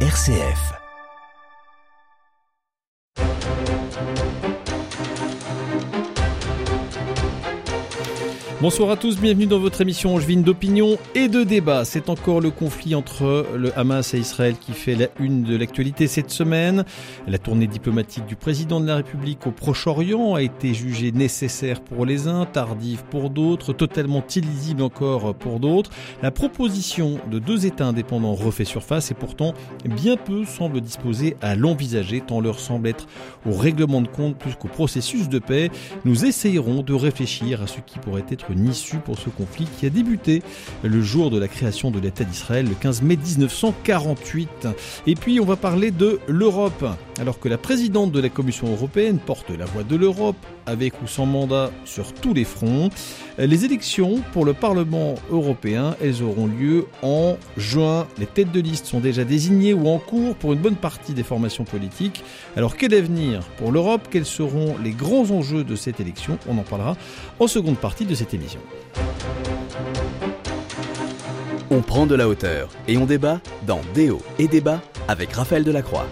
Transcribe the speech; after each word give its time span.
RCF. 0.00 0.85
Bonsoir 8.62 8.88
à 8.88 8.96
tous, 8.96 9.20
bienvenue 9.20 9.44
dans 9.44 9.58
votre 9.58 9.82
émission 9.82 10.14
Angevine 10.14 10.42
d'opinion 10.42 10.96
et 11.14 11.28
de 11.28 11.42
débat. 11.42 11.84
C'est 11.84 12.08
encore 12.08 12.40
le 12.40 12.50
conflit 12.50 12.94
entre 12.94 13.44
le 13.54 13.78
Hamas 13.78 14.14
et 14.14 14.18
Israël 14.18 14.56
qui 14.58 14.72
fait 14.72 14.94
la 14.94 15.08
une 15.20 15.42
de 15.42 15.58
l'actualité 15.58 16.06
cette 16.06 16.30
semaine. 16.30 16.86
La 17.26 17.36
tournée 17.36 17.66
diplomatique 17.66 18.24
du 18.24 18.34
président 18.34 18.80
de 18.80 18.86
la 18.86 18.96
République 18.96 19.46
au 19.46 19.50
Proche-Orient 19.50 20.36
a 20.36 20.40
été 20.40 20.72
jugée 20.72 21.12
nécessaire 21.12 21.82
pour 21.82 22.06
les 22.06 22.28
uns, 22.28 22.46
tardive 22.46 23.04
pour 23.10 23.28
d'autres, 23.28 23.74
totalement 23.74 24.24
illisible 24.34 24.80
encore 24.80 25.34
pour 25.34 25.60
d'autres. 25.60 25.90
La 26.22 26.30
proposition 26.30 27.18
de 27.30 27.38
deux 27.38 27.66
États 27.66 27.88
indépendants 27.88 28.34
refait 28.34 28.64
surface 28.64 29.10
et 29.10 29.14
pourtant 29.14 29.52
bien 29.84 30.16
peu 30.16 30.46
semblent 30.46 30.80
disposés 30.80 31.36
à 31.42 31.56
l'envisager 31.56 32.22
tant 32.22 32.40
leur 32.40 32.58
semble 32.58 32.88
être 32.88 33.06
au 33.44 33.52
règlement 33.52 34.00
de 34.00 34.08
compte 34.08 34.38
plus 34.38 34.54
qu'au 34.54 34.68
processus 34.68 35.28
de 35.28 35.40
paix. 35.40 35.70
Nous 36.06 36.24
essayerons 36.24 36.80
de 36.80 36.94
réfléchir 36.94 37.60
à 37.60 37.66
ce 37.66 37.80
qui 37.80 37.98
pourrait 37.98 38.24
être 38.30 38.45
une 38.50 38.68
issue 38.68 38.98
pour 38.98 39.18
ce 39.18 39.28
conflit 39.30 39.66
qui 39.78 39.86
a 39.86 39.90
débuté 39.90 40.42
le 40.82 41.02
jour 41.02 41.30
de 41.30 41.38
la 41.38 41.48
création 41.48 41.90
de 41.90 41.98
l'État 41.98 42.24
d'Israël, 42.24 42.66
le 42.66 42.74
15 42.74 43.02
mai 43.02 43.16
1948. 43.16 44.68
Et 45.06 45.14
puis 45.14 45.40
on 45.40 45.44
va 45.44 45.56
parler 45.56 45.90
de 45.90 46.20
l'Europe. 46.28 46.84
Alors 47.18 47.38
que 47.38 47.48
la 47.48 47.58
présidente 47.58 48.12
de 48.12 48.20
la 48.20 48.28
Commission 48.28 48.70
européenne 48.70 49.18
porte 49.18 49.50
la 49.50 49.64
voix 49.64 49.84
de 49.84 49.96
l'Europe, 49.96 50.36
avec 50.66 51.00
ou 51.02 51.06
sans 51.06 51.26
mandat 51.26 51.70
sur 51.84 52.12
tous 52.12 52.34
les 52.34 52.44
fronts, 52.44 52.90
les 53.38 53.64
élections 53.64 54.22
pour 54.32 54.44
le 54.44 54.54
Parlement 54.54 55.14
européen, 55.30 55.94
elles 56.02 56.22
auront 56.22 56.46
lieu 56.46 56.86
en 57.02 57.36
juin. 57.56 58.06
Les 58.18 58.26
têtes 58.26 58.50
de 58.52 58.60
liste 58.60 58.86
sont 58.86 59.00
déjà 59.00 59.24
désignées 59.24 59.74
ou 59.74 59.88
en 59.88 59.98
cours 59.98 60.34
pour 60.36 60.54
une 60.54 60.58
bonne 60.58 60.76
partie 60.76 61.12
des 61.12 61.22
formations 61.22 61.64
politiques. 61.64 62.24
Alors 62.56 62.76
quel 62.76 62.94
avenir 62.94 63.40
pour 63.58 63.72
l'Europe? 63.72 64.08
Quels 64.10 64.24
seront 64.24 64.76
les 64.82 64.92
grands 64.92 65.30
enjeux 65.30 65.64
de 65.64 65.76
cette 65.76 66.00
élection? 66.00 66.38
On 66.48 66.56
en 66.56 66.62
parlera 66.62 66.96
en 67.38 67.46
seconde 67.46 67.76
partie 67.76 68.06
de 68.06 68.14
cette 68.14 68.32
émission. 68.32 68.60
On 71.70 71.82
prend 71.82 72.06
de 72.06 72.14
la 72.14 72.28
hauteur 72.28 72.70
et 72.88 72.96
on 72.96 73.04
débat 73.04 73.40
dans 73.66 73.80
Déo 73.92 74.22
et 74.38 74.48
débat 74.48 74.80
avec 75.08 75.32
Raphaël 75.32 75.64
Delacroix. 75.64 76.06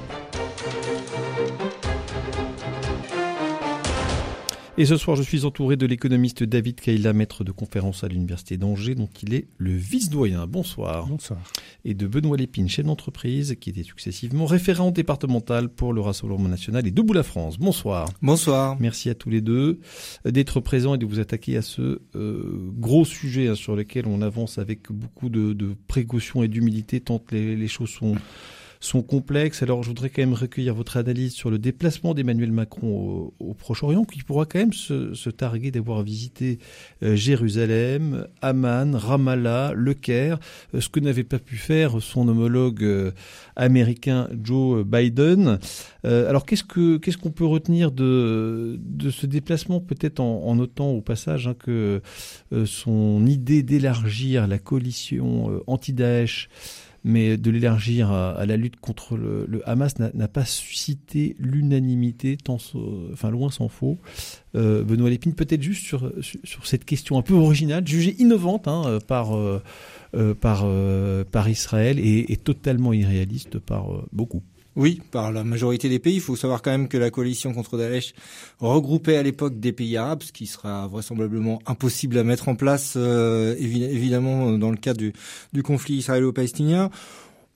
Et 4.77 4.87
ce 4.87 4.97
soir, 4.97 5.17
je 5.17 5.23
suis 5.23 5.45
entouré 5.45 5.77
de 5.77 5.87
l'économiste 5.87 6.43
David 6.43 6.81
Kaila, 6.81 7.13
maître 7.13 7.45
de 7.45 7.53
conférence 7.53 8.03
à 8.03 8.09
l'Université 8.09 8.57
d'Angers, 8.57 8.97
dont 8.97 9.09
il 9.23 9.33
est 9.33 9.47
le 9.57 9.71
vice-doyen. 9.71 10.49
Bonsoir. 10.49 11.07
Bonsoir. 11.07 11.39
Et 11.85 11.95
de 11.95 12.09
Benoît 12.09 12.37
Lépine, 12.37 12.69
chef 12.69 12.85
d'entreprise, 12.85 13.55
qui 13.61 13.71
était 13.71 13.85
successivement 13.85 14.47
référent 14.47 14.91
départemental 14.91 15.69
pour 15.69 15.93
le 15.93 16.01
Rassemblement 16.01 16.49
National 16.49 16.89
et 16.89 16.91
Debout 16.91 17.13
la 17.13 17.23
France. 17.23 17.57
Bonsoir. 17.57 18.09
Bonsoir. 18.21 18.77
Merci 18.81 19.11
à 19.11 19.15
tous 19.15 19.31
les 19.31 19.43
deux 19.43 19.79
d'être 20.25 20.59
présents 20.59 20.97
et 20.97 20.99
de 20.99 21.07
vous 21.07 21.21
attaquer 21.21 21.57
à 21.57 21.63
ce 21.63 22.01
euh, 22.17 22.69
gros 22.77 23.05
sujet 23.05 23.47
hein, 23.47 23.55
sur 23.55 23.77
lequel 23.77 24.09
on 24.09 24.23
avance 24.23 24.59
avec 24.59 24.91
beaucoup 24.91 25.29
de, 25.29 25.53
de 25.53 25.77
précaution 25.87 26.43
et 26.43 26.49
d'humilité, 26.49 26.99
tant 26.99 27.23
les, 27.31 27.55
les 27.55 27.69
choses 27.69 27.91
sont 27.91 28.17
sont 28.85 29.03
complexes. 29.03 29.63
Alors 29.63 29.83
je 29.83 29.89
voudrais 29.89 30.11
quand 30.11 30.23
même 30.23 30.35
recueillir 30.35 30.75
votre 30.75 30.97
analyse 30.97 31.33
sur 31.33 31.51
le 31.51 31.59
déplacement 31.59 32.15
d'Emmanuel 32.15 32.53
Macron 32.53 33.33
au, 33.41 33.55
Proche-Orient, 33.55 34.05
qui 34.05 34.23
pourra 34.23 34.45
quand 34.45 34.59
même 34.59 34.73
se, 34.73 35.31
targuer 35.31 35.71
d'avoir 35.71 36.03
visité 36.03 36.59
euh, 37.03 37.17
Jérusalem, 37.17 38.27
Amman, 38.43 38.95
Ramallah, 38.95 39.73
Le 39.75 39.95
Caire, 39.95 40.39
euh, 40.75 40.81
ce 40.81 40.89
que 40.89 41.01
n'avait 41.01 41.25
pas 41.25 41.39
pu 41.39 41.57
faire 41.57 42.03
son 42.03 42.29
homologue 42.29 42.85
euh, 42.85 43.13
américain 43.57 44.29
Joe 44.43 44.85
Biden. 44.85 45.59
alors 46.03 46.45
qu'est-ce 46.45 46.65
que 46.65 46.99
qu'est-ce 46.99 47.17
qu'on 47.17 47.31
peut 47.31 47.47
retenir 47.47 47.91
de 47.93 48.79
ce 49.11 49.27
déplacement, 49.27 49.81
peut-être 49.81 50.21
en, 50.21 50.45
en, 50.45 50.57
notant 50.57 50.91
au 50.91 51.01
passage 51.01 51.47
hein, 51.47 51.55
que 51.59 52.03
son 52.67 53.25
idée 53.27 53.63
d'élargir 53.63 54.47
la 54.47 54.59
coalition 54.59 55.63
anti-Daesh 55.67 56.49
mais 57.05 57.37
de 57.37 57.51
l'élargir 57.51 58.11
à, 58.11 58.45
la 58.47 58.57
lutte 58.57 58.81
contre 58.81 59.17
le, 59.17 59.63
Hamas 59.67 59.99
n'a 59.99 60.29
pas 60.29 60.45
suscité 60.45 61.37
l'unanimité, 61.39 62.37
tant, 62.37 62.59
enfin 63.13 63.31
loin 63.31 63.51
s'en 63.51 63.69
faut. 63.69 63.99
Euh, 64.57 64.83
Benoît 64.83 65.11
Lépine, 65.11 65.35
peut-être 65.35 65.63
juste 65.63 65.85
sur, 65.87 66.11
cette 66.65 66.85
question 66.85 67.19
un 67.19 67.23
peu 67.23 67.35
originale, 67.35 67.87
jugée 67.87 68.17
innovante 68.19 68.69
hein, 68.69 68.99
par, 69.07 69.37
euh, 69.37 69.63
euh, 70.17 70.35
par, 70.35 70.67
par 71.31 71.49
Israël 71.49 71.99
et, 71.99 72.37
totalement 72.43 72.93
irréaliste 72.93 73.59
par 73.59 73.89
beaucoup. 74.13 74.43
Oui, 74.77 75.01
par 75.13 75.31
la 75.31 75.45
majorité 75.45 75.89
des 75.89 76.01
pays. 76.01 76.17
Il 76.17 76.21
faut 76.21 76.35
savoir 76.35 76.61
quand 76.61 76.73
même 76.73 76.89
que 76.89 76.97
la 76.97 77.11
coalition 77.11 77.53
contre 77.55 77.79
Daesh 77.79 78.13
regroupait 78.59 79.17
à 79.17 79.23
l'époque 79.23 79.61
des 79.61 79.73
pays 79.73 79.97
arabes, 79.97 80.23
ce 80.25 80.33
qui 80.33 80.47
sera 80.47 80.89
vraisemblablement 80.89 81.63
impossible 81.67 82.19
à 82.19 82.25
mettre 82.25 82.49
en 82.49 82.57
place, 82.57 82.95
euh, 82.97 83.55
évidemment, 83.59 84.53
dans 84.59 84.71
le 84.71 84.77
cadre 84.77 84.99
du, 84.99 85.13
du 85.53 85.63
conflit 85.63 85.97
israélo-palestinien. 85.97 86.91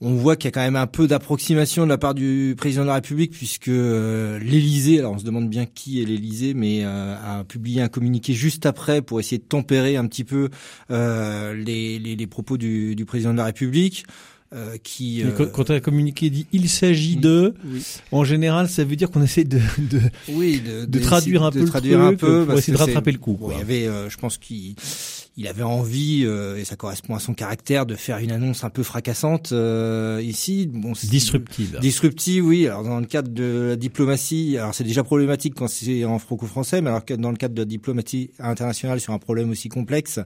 On 0.01 0.13
voit 0.13 0.37
qu'il 0.37 0.45
y 0.45 0.47
a 0.47 0.51
quand 0.51 0.61
même 0.61 0.77
un 0.77 0.87
peu 0.87 1.07
d'approximation 1.07 1.83
de 1.83 1.89
la 1.89 1.97
part 1.97 2.13
du 2.13 2.55
président 2.57 2.83
de 2.83 2.87
la 2.87 2.93
République, 2.93 3.31
puisque 3.31 3.67
euh, 3.67 4.39
l'Élysée, 4.39 4.99
alors 4.99 5.11
on 5.11 5.19
se 5.19 5.25
demande 5.25 5.49
bien 5.49 5.65
qui 5.65 6.01
est 6.01 6.05
l'Élysée, 6.05 6.53
mais 6.53 6.85
euh, 6.85 7.15
a 7.21 7.43
publié 7.43 7.81
un 7.81 7.89
communiqué 7.89 8.31
juste 8.31 8.65
après 8.65 9.01
pour 9.01 9.19
essayer 9.19 9.39
de 9.39 9.43
tempérer 9.43 9.97
un 9.97 10.07
petit 10.07 10.23
peu 10.23 10.47
les, 10.89 11.99
les, 11.99 12.15
les, 12.15 12.27
propos 12.27 12.55
du, 12.55 12.95
du 12.95 13.03
président 13.03 13.33
de 13.33 13.37
la 13.39 13.45
République. 13.45 14.05
Euh, 14.51 14.77
qui 14.81 15.21
euh... 15.23 15.45
quand, 15.45 15.69
un 15.69 15.79
communiqué 15.79 16.31
dit 16.31 16.47
il 16.51 16.69
s'agit 16.69 17.17
de. 17.17 17.53
En 18.11 18.23
général 18.23 18.67
ça 18.67 18.83
veut 18.83 18.95
dire 18.95 19.11
qu'on 19.11 19.21
essaie 19.21 19.43
de 19.43 19.59
de, 19.77 20.01
oui, 20.29 20.59
de, 20.59 20.85
de 20.85 20.99
traduire 20.99 21.43
un 21.43 21.51
peu 21.51 21.65
traduire 21.65 21.99
le 21.99 22.17
truc 22.17 22.23
un 22.23 22.25
peu, 22.25 22.45
pour 22.47 22.57
essayer 22.57 22.73
de 22.73 22.79
rattraper 22.79 23.11
le 23.11 23.19
coup 23.19 23.37
il 23.51 23.59
y 23.59 23.61
avait 23.61 23.85
euh, 23.85 24.09
je 24.09 24.17
pense 24.17 24.39
qu'il 24.39 24.73
il 25.37 25.47
avait 25.47 25.63
envie, 25.63 26.23
euh, 26.25 26.57
et 26.57 26.65
ça 26.65 26.75
correspond 26.75 27.15
à 27.15 27.19
son 27.19 27.33
caractère, 27.33 27.85
de 27.85 27.95
faire 27.95 28.17
une 28.17 28.31
annonce 28.31 28.63
un 28.63 28.69
peu 28.69 28.83
fracassante 28.83 29.51
euh, 29.53 30.21
ici. 30.21 30.69
Bon, 30.71 30.91
disruptive. 30.91 31.77
Disruptive, 31.79 32.45
oui. 32.45 32.67
Alors 32.67 32.83
dans 32.83 32.99
le 32.99 33.05
cadre 33.05 33.29
de 33.29 33.67
la 33.69 33.75
diplomatie, 33.77 34.57
alors 34.57 34.75
c'est 34.75 34.83
déjà 34.83 35.03
problématique 35.03 35.53
quand 35.55 35.69
c'est 35.69 36.03
en 36.03 36.19
franco-français, 36.19 36.81
mais 36.81 36.89
alors 36.89 37.05
que 37.05 37.13
dans 37.13 37.31
le 37.31 37.37
cadre 37.37 37.55
de 37.55 37.61
la 37.61 37.65
diplomatie 37.65 38.31
internationale 38.39 38.99
sur 38.99 39.13
un 39.13 39.19
problème 39.19 39.49
aussi 39.49 39.69
complexe, 39.69 40.19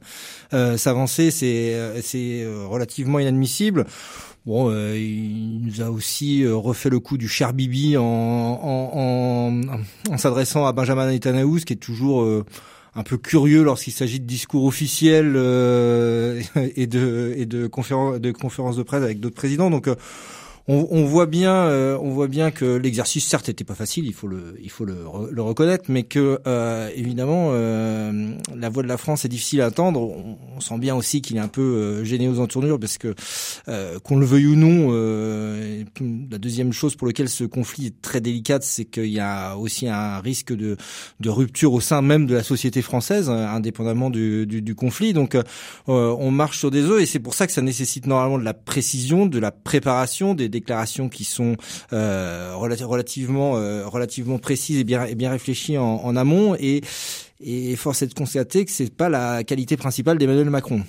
euh, 0.54 0.78
s'avancer, 0.78 1.30
c'est 1.32 2.02
c'est 2.02 2.46
relativement 2.68 3.20
inadmissible. 3.20 3.86
Bon, 4.46 4.70
euh, 4.70 4.98
il 4.98 5.62
nous 5.64 5.82
a 5.82 5.90
aussi 5.90 6.46
refait 6.46 6.90
le 6.90 7.00
coup 7.00 7.18
du 7.18 7.30
cher 7.30 7.54
Bibi 7.54 7.98
en, 7.98 8.04
en, 8.04 8.92
en, 8.94 10.14
en 10.14 10.18
s'adressant 10.18 10.66
à 10.66 10.74
Benjamin 10.74 11.10
Netanyahu, 11.10 11.60
ce 11.60 11.66
qui 11.66 11.74
est 11.74 11.78
toujours 11.78 12.44
un 12.96 13.04
peu 13.04 13.18
curieux 13.18 13.64
lorsqu'il 13.64 13.94
s'agit 13.94 14.20
de 14.20 14.26
discours 14.26 14.66
officiels 14.66 15.34
euh, 15.36 16.42
et 16.76 16.88
de 16.88 17.68
conférences 17.68 18.20
de 18.20 18.84
presse 18.84 19.04
avec 19.04 19.20
d'autres 19.20 19.36
présidents. 19.36 19.72
Euh, 19.88 19.96
on, 20.68 20.88
on, 20.92 21.04
voit 21.04 21.26
bien, 21.26 21.54
euh, 21.54 21.98
on 22.02 22.12
voit 22.12 22.28
bien 22.28 22.50
que 22.50 22.64
l'exercice 22.64 23.28
certes 23.28 23.50
était 23.50 23.66
pas 23.66 23.76
facile, 23.76 24.06
il 24.06 24.14
faut 24.14 24.28
le, 24.28 24.56
il 24.62 24.70
faut 24.70 24.86
le, 24.86 25.06
le 25.30 25.42
reconnaître, 25.42 25.86
mais 25.90 26.04
que 26.04 26.40
euh, 26.48 26.90
évidemment 26.96 27.50
euh, 27.52 28.32
la 28.56 28.70
voix 28.70 28.82
de 28.82 28.88
la 28.88 28.96
France 28.98 29.26
est 29.26 29.30
difficile 29.30 29.60
à 29.60 29.66
attendre. 29.66 30.02
On, 30.02 30.38
on 30.56 30.60
sent 30.62 30.78
bien 30.78 30.96
aussi 30.96 31.22
qu'il 31.22 31.36
est 31.36 31.42
un 31.42 31.50
peu 31.50 31.62
euh, 31.62 32.04
gêné 32.06 32.30
aux 32.30 32.40
entournures 32.40 32.80
parce 32.80 32.98
que 32.98 33.14
euh, 33.68 34.00
qu'on 34.00 34.18
le 34.18 34.26
veuille 34.26 34.48
ou 34.48 34.56
non, 34.56 34.92
la 36.32 36.38
deuxième 36.38 36.72
chose 36.72 36.96
pour 36.96 37.08
laquelle 37.08 37.30
ce 37.30 37.44
conflit 37.44 37.88
est 37.88 38.02
très 38.02 38.22
délicate, 38.22 38.64
c'est 38.64 38.86
qu'il 38.86 39.08
y 39.08 39.20
a 39.20 39.58
aussi 39.58 39.90
un 39.90 40.20
risque 40.20 40.54
de, 40.54 40.78
de 41.20 41.30
rupture 41.30 41.74
au 41.74 41.82
sein 41.82 42.02
même 42.02 42.26
de 42.26 42.36
la 42.36 42.44
société 42.44 42.82
française, 42.82 43.30
indépendamment 43.30 44.10
du, 44.10 44.46
du, 44.46 44.62
du 44.62 44.76
conflit. 44.76 45.14
Donc 45.14 45.38
on 45.88 46.32
marche 46.32 46.60
sur 46.60 46.72
des 46.72 46.84
œufs 46.84 47.02
et 47.02 47.06
c'est 47.06 47.20
pour 47.20 47.34
ça 47.34 47.48
que 47.48 47.54
ça 47.54 47.62
nécessite 47.62 48.08
normalement 48.08 48.38
de 48.38 48.46
la 48.46 48.54
précision, 48.54 49.26
de 49.26 49.40
la 49.40 49.52
préparation, 49.52 50.34
des 50.34 50.53
déclarations 50.54 51.10
qui 51.10 51.24
sont 51.24 51.56
euh, 51.92 52.54
relativement 52.56 53.58
euh, 53.58 53.86
relativement 53.88 54.38
précises 54.40 54.80
et 54.80 54.84
bien 54.84 55.30
réfléchies 55.30 55.78
en, 55.78 56.16
amont 56.16 56.56
et 56.56 56.82
et 57.46 57.76
force 57.76 58.02
est 58.02 58.08
de 58.08 58.14
constater 58.14 58.64
que 58.64 58.72
c'est 58.72 58.96
pas 58.96 59.10
la 59.10 59.44
qualité 59.44 59.76
principale 59.76 60.18
d'Emmanuel 60.18 60.50
Macron. 60.50 60.82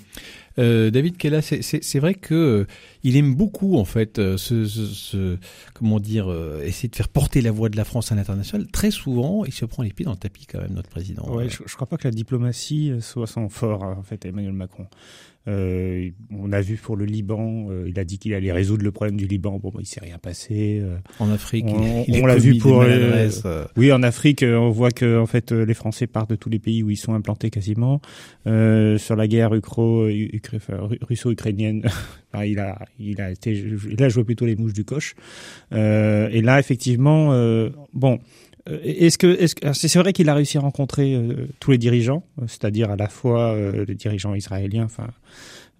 Euh, 0.58 0.90
David 0.90 1.16
Kella, 1.16 1.42
c'est 1.42 1.98
vrai 1.98 2.14
que 2.14 2.34
euh, 2.34 2.66
il 3.02 3.16
aime 3.16 3.34
beaucoup 3.34 3.76
en 3.76 3.84
fait 3.84 4.18
euh, 4.18 4.36
ce, 4.36 4.66
ce, 4.66 4.86
ce 4.86 5.38
comment 5.72 5.98
dire 6.00 6.30
euh, 6.30 6.62
essayer 6.64 6.88
de 6.88 6.96
faire 6.96 7.08
porter 7.08 7.40
la 7.40 7.50
voix 7.50 7.68
de 7.68 7.76
la 7.76 7.84
France 7.84 8.12
à 8.12 8.14
l'international. 8.14 8.66
Très 8.68 8.90
souvent, 8.90 9.44
il 9.44 9.52
se 9.52 9.64
prend 9.64 9.82
les 9.82 9.92
pieds 9.92 10.04
dans 10.04 10.12
le 10.12 10.16
tapis 10.16 10.46
quand 10.46 10.60
même 10.60 10.74
notre 10.74 10.90
président. 10.90 11.28
Ouais, 11.34 11.48
je, 11.48 11.58
je 11.66 11.74
crois 11.74 11.86
pas 11.88 11.96
que 11.96 12.06
la 12.06 12.12
diplomatie 12.12 12.92
soit 13.00 13.26
son 13.26 13.48
fort 13.48 13.82
en 13.82 14.02
fait, 14.02 14.24
Emmanuel 14.26 14.52
Macron. 14.52 14.86
Euh, 15.46 16.08
on 16.30 16.52
a 16.52 16.62
vu 16.62 16.76
pour 16.76 16.96
le 16.96 17.04
Liban, 17.04 17.66
euh, 17.68 17.84
il 17.86 17.98
a 17.98 18.04
dit 18.04 18.18
qu'il 18.18 18.32
allait 18.32 18.52
résoudre 18.52 18.82
le 18.82 18.90
problème 18.92 19.16
du 19.16 19.26
Liban. 19.26 19.58
Bon, 19.58 19.70
bah, 19.74 19.80
il 19.80 19.86
s'est 19.86 20.00
rien 20.00 20.16
passé. 20.16 20.80
Euh. 20.82 20.96
en 21.18 21.30
Afrique, 21.30 21.66
on, 21.68 22.04
on 22.08 22.26
l'a 22.26 22.36
vu 22.36 22.56
pour. 22.56 22.82
oui, 23.76 23.92
en 23.92 24.02
Afrique, 24.02 24.42
on 24.46 24.70
voit 24.70 24.90
que 24.90 25.18
en 25.18 25.26
fait 25.26 25.52
les 25.52 25.74
Français 25.74 26.06
partent 26.06 26.30
de 26.30 26.36
tous 26.36 26.48
les 26.48 26.58
pays 26.58 26.82
où 26.82 26.90
ils 26.90 26.96
sont 26.96 27.14
implantés 27.14 27.50
quasiment. 27.50 28.00
sur 28.46 29.16
la 29.16 29.28
guerre 29.28 29.54
russo-ukrainienne, 30.48 31.82
il 32.44 32.58
a, 32.58 32.78
il 32.98 33.20
a 33.20 33.30
été, 33.30 33.52
il 33.52 34.02
a 34.02 34.08
joué 34.08 34.24
plutôt 34.24 34.46
les 34.46 34.56
mouches 34.56 34.72
du 34.72 34.84
coche. 34.84 35.14
et 35.72 36.42
là, 36.42 36.58
effectivement, 36.58 37.32
bon. 37.92 38.18
Est-ce 38.66 39.18
que, 39.18 39.26
est-ce 39.26 39.54
que 39.54 39.72
c'est 39.74 39.98
vrai 39.98 40.14
qu'il 40.14 40.26
a 40.30 40.34
réussi 40.34 40.56
à 40.56 40.62
rencontrer 40.62 41.20
tous 41.60 41.70
les 41.70 41.76
dirigeants, 41.76 42.24
c'est-à-dire 42.46 42.90
à 42.90 42.96
la 42.96 43.08
fois 43.08 43.54
les 43.86 43.94
dirigeants 43.94 44.34
israéliens, 44.34 44.84
enfin 44.84 45.08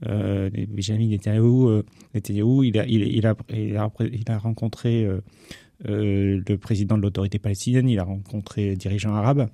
euh, 0.07 0.51
Benjamin 0.69 1.07
Netanyahu, 1.09 1.69
euh, 1.69 1.83
Netanyahu 2.15 2.67
il, 2.67 2.79
a, 2.79 2.87
il, 2.87 3.03
il, 3.03 3.27
a, 3.27 3.35
il, 3.51 3.77
a, 3.77 3.91
il 4.01 4.31
a 4.31 4.39
rencontré 4.39 5.05
euh, 5.05 5.21
euh, 5.89 6.41
le 6.47 6.59
président 6.59 6.97
de 6.97 7.03
l'autorité 7.03 7.39
palestinienne, 7.39 7.89
il 7.89 7.99
a 7.99 8.05
rencontré 8.05 8.67
les 8.71 8.77
dirigeants 8.77 9.15
arabes. 9.15 9.49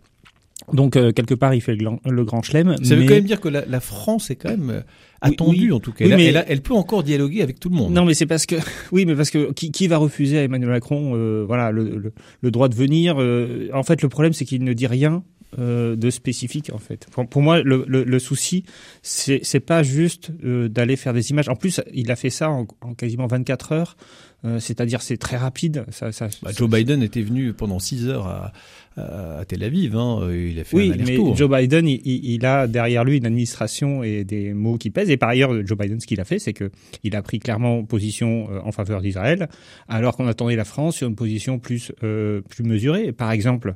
Donc 0.73 0.97
euh, 0.97 1.13
quelque 1.13 1.35
part, 1.35 1.55
il 1.55 1.61
fait 1.61 1.75
le, 1.75 2.25
grand 2.25 2.43
chelem. 2.43 2.77
Ça 2.83 2.95
veut 2.95 3.05
quand 3.05 3.15
même 3.15 3.25
dire 3.25 3.41
que 3.41 3.49
la, 3.49 3.65
la 3.65 3.81
France 3.81 4.31
est 4.31 4.37
quand 4.37 4.51
même 4.51 4.71
euh, 4.71 4.81
attendue 5.21 5.73
en 5.73 5.81
tout 5.81 5.93
cas. 5.93 6.05
Oui, 6.05 6.13
mais 6.15 6.27
elle, 6.27 6.45
elle, 6.49 6.61
peut 6.63 6.75
encore 6.75 7.03
dialoguer 7.03 7.43
avec 7.43 7.59
tout 7.61 7.69
le 7.69 7.77
monde. 7.77 7.93
Non, 7.93 8.05
mais 8.05 8.15
c'est 8.15 8.27
parce 8.27 8.47
que 8.47 8.57
oui, 8.93 9.07
mais 9.07 9.15
parce 9.15 9.31
que 9.31 9.53
qui, 9.53 9.71
qui 9.73 9.89
va 9.89 9.97
refuser 9.97 10.39
à 10.39 10.43
Emmanuel 10.43 10.71
Macron, 10.71 11.13
euh, 11.15 11.45
voilà, 11.47 11.71
le, 11.71 11.97
le, 11.97 12.13
le, 12.41 12.51
droit 12.51 12.69
de 12.69 12.75
venir. 12.75 13.17
en 13.17 13.83
fait, 13.83 14.03
le 14.03 14.09
problème, 14.09 14.33
c'est 14.33 14.45
qu'il 14.45 14.65
ne 14.65 14.73
dit 14.73 14.87
rien 14.87 15.23
euh, 15.59 15.97
de 15.97 16.11
spécifique 16.11 16.71
en 16.73 16.79
fait. 16.79 17.09
Pour, 17.11 17.27
pour 17.27 17.43
moi, 17.43 17.61
le, 17.61 17.85
le, 17.89 18.05
le 18.05 18.19
souci, 18.21 18.63
c'est 19.03 19.41
c'est 19.43 19.59
pas 19.59 19.83
juste 19.83 20.31
euh, 20.45 20.69
d'aller 20.69 20.95
faire 20.95 21.13
des 21.13 21.33
images. 21.33 21.49
En 21.49 21.57
plus, 21.57 21.81
il 21.93 22.13
a 22.13 22.15
fait 22.15 22.31
ça 22.31 22.51
en, 22.51 22.69
en 22.83 22.95
quasiment 22.95 23.27
24 23.27 23.73
heures. 23.73 23.97
Euh, 24.45 24.59
c'est-à-dire 24.59 25.03
c'est 25.03 25.17
très 25.17 25.37
rapide. 25.37 25.85
Ça, 25.91 26.13
ça, 26.13 26.29
bah, 26.43 26.51
Joe 26.57 26.71
Biden 26.71 27.03
était 27.03 27.23
venu 27.23 27.53
pendant 27.53 27.79
6 27.79 28.09
heures 28.09 28.27
à, 28.27 28.53
à, 28.97 29.45
Tel 29.47 29.63
Aviv. 29.63 29.97
Hein. 29.97 30.31
Il 30.33 30.59
a 30.59 30.65
fait 30.65 30.77
oui, 30.77 30.93
un 30.95 31.05
mais 31.05 31.37
Joe 31.37 31.51
Biden, 31.51 31.87
il, 31.87 32.01
il, 32.05 32.47
a 32.47 32.67
derrière 32.67 33.05
lui 33.05 33.19
une 33.19 33.27
administration 33.27 34.03
et 34.03 34.25
des 34.25 34.55
mots 34.55 34.79
qui 34.79 34.91
pèsent. 34.91 35.11
Et 35.11 35.17
par 35.17 35.29
ailleurs, 35.29 35.53
Joe 35.67 35.77
Biden, 35.77 36.01
ce 36.01 36.07
qu'il 36.07 36.21
a 36.21 36.25
fait, 36.25 36.39
c'est 36.39 36.55
que 36.55 36.71
il 37.03 37.17
a 37.17 37.23
pris 37.23 37.39
clairement 37.39 37.85
position 37.85 38.49
en 38.65 38.73
faveur 38.73 39.03
d'Israël, 39.03 39.49
alors 39.89 40.17
qu'on 40.17 40.27
attendait 40.27 40.57
la 40.57 40.65
France 40.65 40.97
sur 40.97 41.09
une 41.09 41.17
position 41.17 41.59
plus 41.59 41.93
euh, 42.03 42.41
plus 42.49 42.65
mesurée. 42.65 43.13
Par 43.13 43.33
exemple, 43.33 43.75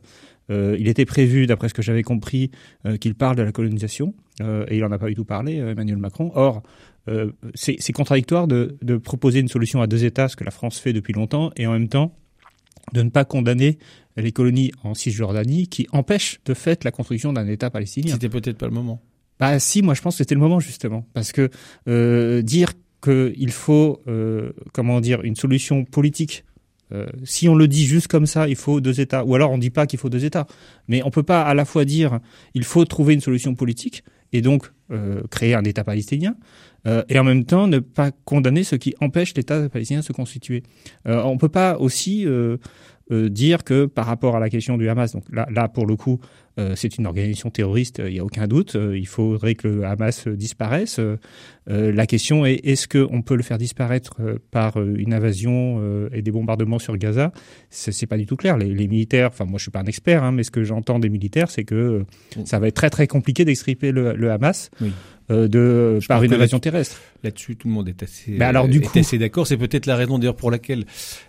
euh, 0.50 0.76
il 0.78 0.88
était 0.88 1.04
prévu, 1.04 1.46
d'après 1.46 1.68
ce 1.68 1.74
que 1.74 1.82
j'avais 1.82 2.02
compris, 2.02 2.50
euh, 2.86 2.96
qu'il 2.96 3.14
parle 3.14 3.36
de 3.36 3.42
la 3.42 3.52
colonisation, 3.52 4.14
euh, 4.42 4.66
et 4.68 4.76
il 4.76 4.80
n'en 4.80 4.92
a 4.92 4.98
pas 4.98 5.08
du 5.08 5.14
tout 5.14 5.24
parlé, 5.24 5.60
euh, 5.60 5.72
Emmanuel 5.72 5.96
Macron. 5.96 6.32
Or, 6.34 6.62
euh, 7.08 7.30
c'est 7.54 7.92
contradictoire 7.92 8.46
de, 8.46 8.76
de, 8.82 8.96
proposer 8.96 9.40
une 9.40 9.48
solution 9.48 9.80
à 9.82 9.86
deux 9.86 10.04
États, 10.04 10.28
ce 10.28 10.36
que 10.36 10.44
la 10.44 10.50
France 10.50 10.78
fait 10.78 10.92
depuis 10.92 11.12
longtemps, 11.12 11.50
et 11.56 11.66
en 11.66 11.72
même 11.72 11.88
temps 11.88 12.14
de 12.92 13.02
ne 13.02 13.10
pas 13.10 13.24
condamner 13.24 13.78
les 14.16 14.32
colonies 14.32 14.72
en 14.82 14.94
Cisjordanie, 14.94 15.68
qui 15.68 15.86
empêchent 15.92 16.40
de 16.44 16.54
fait 16.54 16.84
la 16.84 16.90
construction 16.90 17.32
d'un 17.32 17.46
État 17.46 17.70
palestinien. 17.70 18.12
C'était 18.12 18.28
peut-être 18.28 18.58
pas 18.58 18.66
le 18.66 18.72
moment. 18.72 19.02
Bah 19.40 19.58
si, 19.58 19.82
moi 19.82 19.94
je 19.94 20.02
pense 20.02 20.14
que 20.14 20.18
c'était 20.18 20.34
le 20.34 20.40
moment 20.40 20.60
justement, 20.60 21.06
parce 21.12 21.32
que 21.32 21.50
dire 22.42 22.72
qu'il 23.02 23.50
faut, 23.50 24.02
comment 24.72 25.00
dire, 25.00 25.22
une 25.22 25.34
solution 25.34 25.84
politique 25.84 26.44
euh, 26.92 27.06
si 27.24 27.48
on 27.48 27.54
le 27.54 27.66
dit 27.66 27.86
juste 27.86 28.08
comme 28.08 28.26
ça, 28.26 28.48
il 28.48 28.56
faut 28.56 28.80
deux 28.80 29.00
États, 29.00 29.24
ou 29.24 29.34
alors 29.34 29.50
on 29.50 29.56
ne 29.56 29.60
dit 29.60 29.70
pas 29.70 29.86
qu'il 29.86 29.98
faut 29.98 30.10
deux 30.10 30.24
États, 30.24 30.46
mais 30.88 31.02
on 31.04 31.10
peut 31.10 31.22
pas 31.22 31.42
à 31.42 31.54
la 31.54 31.64
fois 31.64 31.84
dire 31.84 32.20
il 32.54 32.64
faut 32.64 32.84
trouver 32.84 33.14
une 33.14 33.20
solution 33.20 33.54
politique 33.54 34.04
et 34.32 34.42
donc 34.42 34.70
euh, 34.90 35.22
créer 35.30 35.54
un 35.54 35.64
État 35.64 35.82
palestinien, 35.82 36.36
euh, 36.86 37.02
et 37.08 37.18
en 37.18 37.24
même 37.24 37.44
temps 37.44 37.66
ne 37.66 37.78
pas 37.78 38.10
condamner 38.24 38.64
ce 38.64 38.76
qui 38.76 38.94
empêche 39.00 39.34
l'État 39.34 39.68
palestinien 39.68 40.00
de 40.00 40.04
se 40.04 40.12
constituer. 40.12 40.62
Euh, 41.06 41.22
on 41.24 41.38
peut 41.38 41.48
pas 41.48 41.78
aussi 41.78 42.26
euh, 42.26 42.58
dire 43.10 43.64
que 43.64 43.86
par 43.86 44.06
rapport 44.06 44.36
à 44.36 44.40
la 44.40 44.50
question 44.50 44.76
du 44.76 44.88
Hamas, 44.88 45.12
donc 45.12 45.24
là, 45.30 45.46
là 45.50 45.68
pour 45.68 45.86
le 45.86 45.96
coup, 45.96 46.20
c'est 46.76 46.98
une 46.98 47.06
organisation 47.08 47.50
terroriste, 47.50 48.00
il 48.06 48.12
n'y 48.12 48.20
a 48.20 48.24
aucun 48.24 48.46
doute. 48.46 48.76
Il 48.76 49.08
faudrait 49.08 49.56
que 49.56 49.66
le 49.66 49.84
Hamas 49.84 50.28
disparaisse. 50.28 51.00
La 51.66 52.06
question 52.06 52.46
est 52.46 52.60
est-ce 52.62 52.86
qu'on 52.86 53.22
peut 53.22 53.34
le 53.34 53.42
faire 53.42 53.58
disparaître 53.58 54.14
par 54.52 54.80
une 54.80 55.12
invasion 55.12 56.08
et 56.12 56.22
des 56.22 56.30
bombardements 56.30 56.78
sur 56.78 56.96
Gaza? 56.96 57.32
C'est 57.70 58.06
pas 58.06 58.16
du 58.16 58.26
tout 58.26 58.36
clair. 58.36 58.56
Les, 58.56 58.72
les, 58.72 58.86
militaires, 58.86 59.30
enfin 59.32 59.46
moi 59.46 59.58
je 59.58 59.64
suis 59.64 59.72
pas 59.72 59.80
un 59.80 59.86
expert, 59.86 60.22
hein, 60.22 60.30
mais 60.30 60.44
ce 60.44 60.52
que 60.52 60.62
j'entends 60.62 61.00
des 61.00 61.08
militaires, 61.08 61.50
c'est 61.50 61.64
que 61.64 62.04
ça 62.44 62.60
va 62.60 62.68
être 62.68 62.76
très 62.76 62.90
très 62.90 63.08
compliqué 63.08 63.44
d'extriper 63.44 63.90
le, 63.90 64.14
le, 64.14 64.30
Hamas. 64.30 64.70
Oui. 64.80 64.92
Euh, 65.30 65.48
de 65.48 66.00
Je 66.00 66.06
par 66.06 66.22
une 66.22 66.34
invasion 66.34 66.58
terrestre. 66.58 67.00
Là-dessus, 67.22 67.56
tout 67.56 67.68
le 67.68 67.74
monde 67.74 67.88
est 67.88 68.02
assez, 68.02 68.36
bah 68.36 68.48
alors, 68.48 68.68
du 68.68 68.78
est 68.78 68.82
coup... 68.82 68.98
assez 68.98 69.16
d'accord. 69.16 69.46
C'est 69.46 69.56
peut-être 69.56 69.86
la 69.86 69.96
raison 69.96 70.18
d'ailleurs 70.18 70.36
pour 70.36 70.50
laquelle 70.50 70.84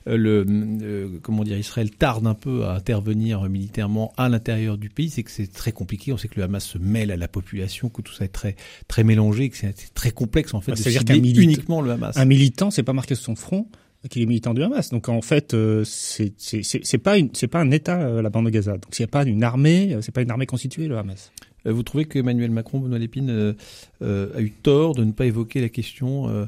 euh, 0.08 0.18
le 0.18 0.46
euh, 0.50 1.08
comment 1.22 1.46
dire 1.46 1.58
Israël 1.58 1.90
tarde 1.92 2.28
un 2.28 2.34
peu 2.34 2.66
à 2.66 2.74
intervenir 2.74 3.44
militairement 3.44 4.12
à 4.18 4.28
l'intérieur 4.28 4.78
du 4.78 4.90
pays, 4.90 5.10
c'est 5.10 5.24
que 5.24 5.32
c'est 5.32 5.52
très 5.52 5.72
compliqué. 5.72 6.12
On 6.12 6.18
sait 6.18 6.28
que 6.28 6.36
le 6.36 6.44
Hamas 6.44 6.66
se 6.66 6.78
mêle 6.78 7.10
à 7.10 7.16
la 7.16 7.30
population, 7.30 7.88
que 7.88 8.02
tout 8.02 8.12
ça 8.12 8.26
est 8.26 8.30
très 8.30 8.58
très 8.90 9.06
mélangé, 9.06 9.50
que 9.50 9.56
c'est 9.56 9.94
très 9.94 10.12
complexe 10.12 10.54
en 10.54 10.60
fait 10.60 10.74
bah, 10.74 11.14
de 11.16 11.20
milita... 11.22 11.42
uniquement 11.42 11.82
le 11.82 11.92
Hamas. 11.92 12.18
Un 12.18 12.26
militant, 12.26 12.72
c'est 12.72 12.84
pas 12.84 12.94
marqué 12.94 13.16
sur 13.16 13.24
son 13.24 13.36
front 13.36 13.68
qu'il 14.10 14.22
est 14.22 14.26
militant 14.26 14.54
du 14.54 14.62
Hamas. 14.62 14.90
Donc 14.90 15.08
en 15.08 15.22
fait, 15.22 15.54
euh, 15.54 15.84
c'est 15.86 16.34
c'est 16.38 16.98
pas 16.98 17.16
c'est 17.32 17.48
pas 17.48 17.62
un 17.62 17.72
État 17.72 18.02
euh, 18.02 18.22
la 18.22 18.30
bande 18.30 18.46
de 18.46 18.50
Gaza. 18.50 18.74
Donc 18.74 18.94
s'il 18.94 19.04
n'y 19.04 19.10
a 19.10 19.12
pas 19.12 19.24
une 19.24 19.44
armée, 19.44 19.98
c'est 20.02 20.12
pas 20.14 20.22
une 20.22 20.32
armée 20.32 20.46
constituée 20.46 20.88
le 20.88 20.98
Hamas. 20.98 21.32
Euh, 21.66 21.74
vous 21.74 21.84
trouvez 21.84 22.06
que 22.06 22.20
Emmanuel 22.20 22.52
Macron, 22.52 22.80
Benoît 22.80 23.00
Lépine, 23.00 23.30
euh, 23.30 23.54
euh, 24.02 24.36
a 24.36 24.42
eu 24.42 24.52
tort 24.52 24.96
de 24.96 25.04
ne 25.04 25.12
pas 25.12 25.26
évoquer 25.26 25.62
la 25.62 25.70
question 25.70 26.48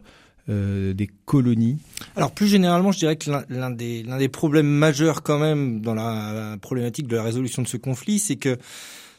euh, 0.49 0.93
des 0.93 1.09
colonies? 1.25 1.77
Alors 2.15 2.31
plus 2.31 2.47
généralement, 2.47 2.91
je 2.91 2.99
dirais 2.99 3.17
que 3.17 3.29
l'un 3.49 3.69
des, 3.71 4.03
des 4.03 4.29
problèmes 4.29 4.67
majeurs 4.67 5.21
quand 5.23 5.39
même 5.39 5.81
dans 5.81 5.93
la 5.93 6.57
problématique 6.61 7.07
de 7.07 7.15
la 7.15 7.23
résolution 7.23 7.61
de 7.61 7.67
ce 7.67 7.77
conflit, 7.77 8.19
c'est 8.19 8.37
que 8.37 8.57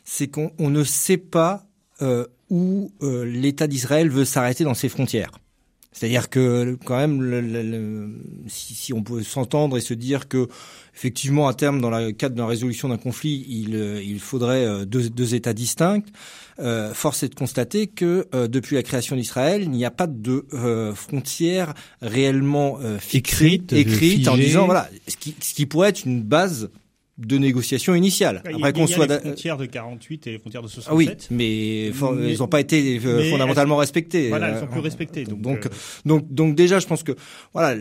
c'est 0.05 0.29
qu'on 0.29 0.71
ne 0.71 0.85
sait 0.85 1.19
pas 1.19 1.67
euh, 2.01 2.25
où 2.49 2.93
euh, 3.03 3.25
l'État 3.25 3.67
d'Israël 3.67 4.09
veut 4.09 4.25
s'arrêter 4.25 4.65
dans 4.65 4.75
ses 4.75 4.89
frontières. 4.89 5.33
C'est-à-dire 5.99 6.31
que 6.31 6.79
quand 6.85 6.97
même, 6.97 7.21
le, 7.21 7.41
le, 7.41 7.63
le, 7.63 8.09
si, 8.47 8.75
si, 8.75 8.93
on 8.93 9.03
peut 9.03 9.25
s'entendre 9.25 9.77
et 9.77 9.81
se 9.81 9.95
dire 9.95 10.29
que 10.29 10.47
effectivement 10.95 11.49
à 11.49 11.55
terme, 11.55 11.81
dans 11.81 11.91
le 11.91 12.13
cadre 12.13 12.37
d'une 12.37 12.45
résolution 12.45 12.89
d'un 12.89 12.99
conflit, 12.99 13.45
il, 13.49 13.75
euh, 13.75 14.01
il 14.01 14.21
faudrait 14.21 14.65
euh, 14.65 14.85
deux, 14.85 15.11
deux, 15.11 15.35
États 15.35 15.55
distincts. 15.55 16.05
Euh, 16.61 16.95
force 16.95 17.25
est 17.25 17.31
de 17.31 17.35
constater 17.35 17.89
que 17.89 18.29
euh, 18.33 18.47
depuis 18.47 18.77
la 18.77 18.85
création 18.85 19.17
d'Israël, 19.17 19.63
il 19.63 19.71
n'y 19.71 19.85
a 19.85 19.91
pas 19.91 20.07
de 20.07 20.47
euh, 20.53 20.95
frontière 20.95 21.75
réellement 22.01 22.79
fixée, 23.01 23.55
écrite, 23.55 23.73
écrite 23.73 24.29
en 24.29 24.37
disant 24.37 24.67
voilà 24.67 24.89
ce 25.09 25.17
qui, 25.17 25.35
ce 25.41 25.53
qui 25.53 25.67
pourrait 25.67 25.89
être 25.89 26.05
une 26.05 26.23
base 26.23 26.71
de 27.19 27.37
négociation 27.37 27.95
initiale. 27.95 28.43
Après 28.45 28.73
qu'on 28.73 28.87
soit 28.87 29.07
les 29.07 29.19
frontières 29.19 29.57
de 29.57 29.67
48 29.67 30.27
et 30.27 30.31
les 30.33 30.39
frontières 30.39 30.63
de 30.63 30.69
67. 30.69 30.91
Ah 30.91 30.95
oui, 30.95 31.11
mais, 31.31 31.91
mais 32.17 32.31
elles 32.31 32.39
n'ont 32.39 32.47
pas 32.47 32.61
été 32.61 32.99
fondamentalement 33.01 33.75
elles, 33.75 33.81
respectées. 33.81 34.29
Voilà, 34.29 34.51
elles 34.51 34.61
sont 34.61 34.67
plus 34.69 34.81
respectées. 34.81 35.25
Donc 35.25 35.41
donc, 35.41 35.67
euh... 35.67 35.71
donc, 36.05 36.33
donc 36.33 36.55
déjà, 36.55 36.79
je 36.79 36.87
pense 36.87 37.03
que 37.03 37.13
voilà, 37.53 37.77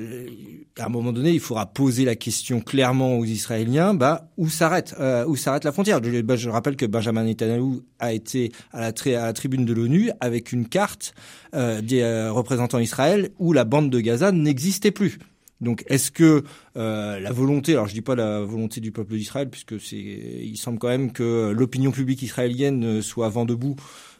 à 0.79 0.85
un 0.85 0.89
moment 0.89 1.11
donné, 1.11 1.31
il 1.31 1.39
faudra 1.39 1.65
poser 1.65 2.05
la 2.05 2.15
question 2.15 2.61
clairement 2.61 3.17
aux 3.17 3.25
Israéliens, 3.25 3.93
bah 3.93 4.29
où 4.37 4.49
s'arrête 4.49 4.95
euh, 4.99 5.25
où 5.25 5.35
s'arrête 5.35 5.63
la 5.63 5.71
frontière? 5.71 6.01
Je, 6.03 6.21
bah, 6.21 6.35
je, 6.35 6.49
rappelle 6.49 6.75
que 6.75 6.85
Benjamin 6.85 7.23
Netanyahu 7.23 7.81
a 7.99 8.13
été 8.13 8.51
à 8.71 8.81
la, 8.81 8.87
à 8.87 9.25
la 9.25 9.33
tribune 9.33 9.65
de 9.65 9.73
l'ONU 9.73 10.11
avec 10.19 10.51
une 10.51 10.67
carte 10.67 11.13
euh, 11.53 11.81
des 11.81 12.01
euh, 12.01 12.31
représentants 12.31 12.79
Israël 12.79 13.29
où 13.39 13.53
la 13.53 13.65
bande 13.65 13.89
de 13.89 13.99
Gaza 13.99 14.31
n'existait 14.31 14.91
plus. 14.91 15.19
Donc, 15.61 15.83
est-ce 15.87 16.11
que 16.11 16.43
euh, 16.75 17.19
la 17.19 17.31
volonté, 17.31 17.73
alors 17.73 17.87
je 17.87 17.93
dis 17.93 18.01
pas 18.01 18.15
la 18.15 18.41
volonté 18.41 18.79
du 18.79 18.91
peuple 18.91 19.15
d'Israël, 19.15 19.49
puisque 19.49 19.79
c'est, 19.79 19.97
il 19.97 20.57
semble 20.57 20.77
quand 20.77 20.87
même 20.87 21.11
que 21.11 21.51
l'opinion 21.51 21.91
publique 21.91 22.21
israélienne 22.21 23.01
soit 23.01 23.29
vent 23.29 23.45
debout 23.45 23.75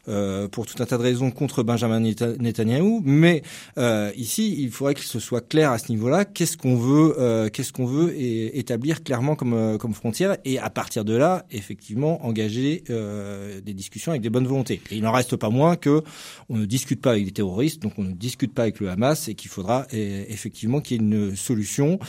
euh, 0.07 0.47
pour 0.47 0.65
tout 0.65 0.81
un 0.81 0.85
tas 0.85 0.97
de 0.97 1.03
raisons 1.03 1.31
contre 1.31 1.63
Benjamin 1.63 1.99
Netanyahou. 1.99 3.01
Mais 3.03 3.43
euh, 3.77 4.11
ici, 4.15 4.55
il 4.59 4.71
faudrait 4.71 4.93
que 4.93 5.03
ce 5.03 5.19
soit 5.19 5.47
clair 5.47 5.71
à 5.71 5.77
ce 5.77 5.91
niveau-là. 5.91 6.25
Qu'est-ce 6.25 6.57
qu'on 6.57 6.75
veut, 6.75 7.15
euh, 7.19 7.49
qu'est-ce 7.49 7.73
qu'on 7.73 7.85
veut 7.85 8.13
établir 8.17 9.03
clairement 9.03 9.35
comme 9.35 9.53
euh, 9.53 9.77
comme 9.77 9.93
frontière 9.93 10.37
et 10.45 10.59
à 10.59 10.69
partir 10.69 11.05
de 11.05 11.15
là, 11.15 11.45
effectivement, 11.51 12.25
engager 12.25 12.83
euh, 12.89 13.61
des 13.61 13.73
discussions 13.73 14.11
avec 14.11 14.21
des 14.21 14.29
bonnes 14.29 14.47
volontés. 14.47 14.81
Il 14.91 15.01
n'en 15.01 15.11
reste 15.11 15.35
pas 15.35 15.49
moins 15.49 15.75
que 15.75 16.03
on 16.49 16.57
ne 16.57 16.65
discute 16.65 17.01
pas 17.01 17.11
avec 17.11 17.25
des 17.25 17.31
terroristes, 17.31 17.81
donc 17.81 17.93
on 17.97 18.03
ne 18.03 18.11
discute 18.11 18.53
pas 18.53 18.63
avec 18.63 18.79
le 18.79 18.89
Hamas 18.89 19.27
et 19.27 19.35
qu'il 19.35 19.49
faudra 19.49 19.87
effectivement 19.91 20.81
qu'il 20.81 20.97
y 20.97 20.99
ait 20.99 21.03
une 21.03 21.35
solution. 21.35 21.99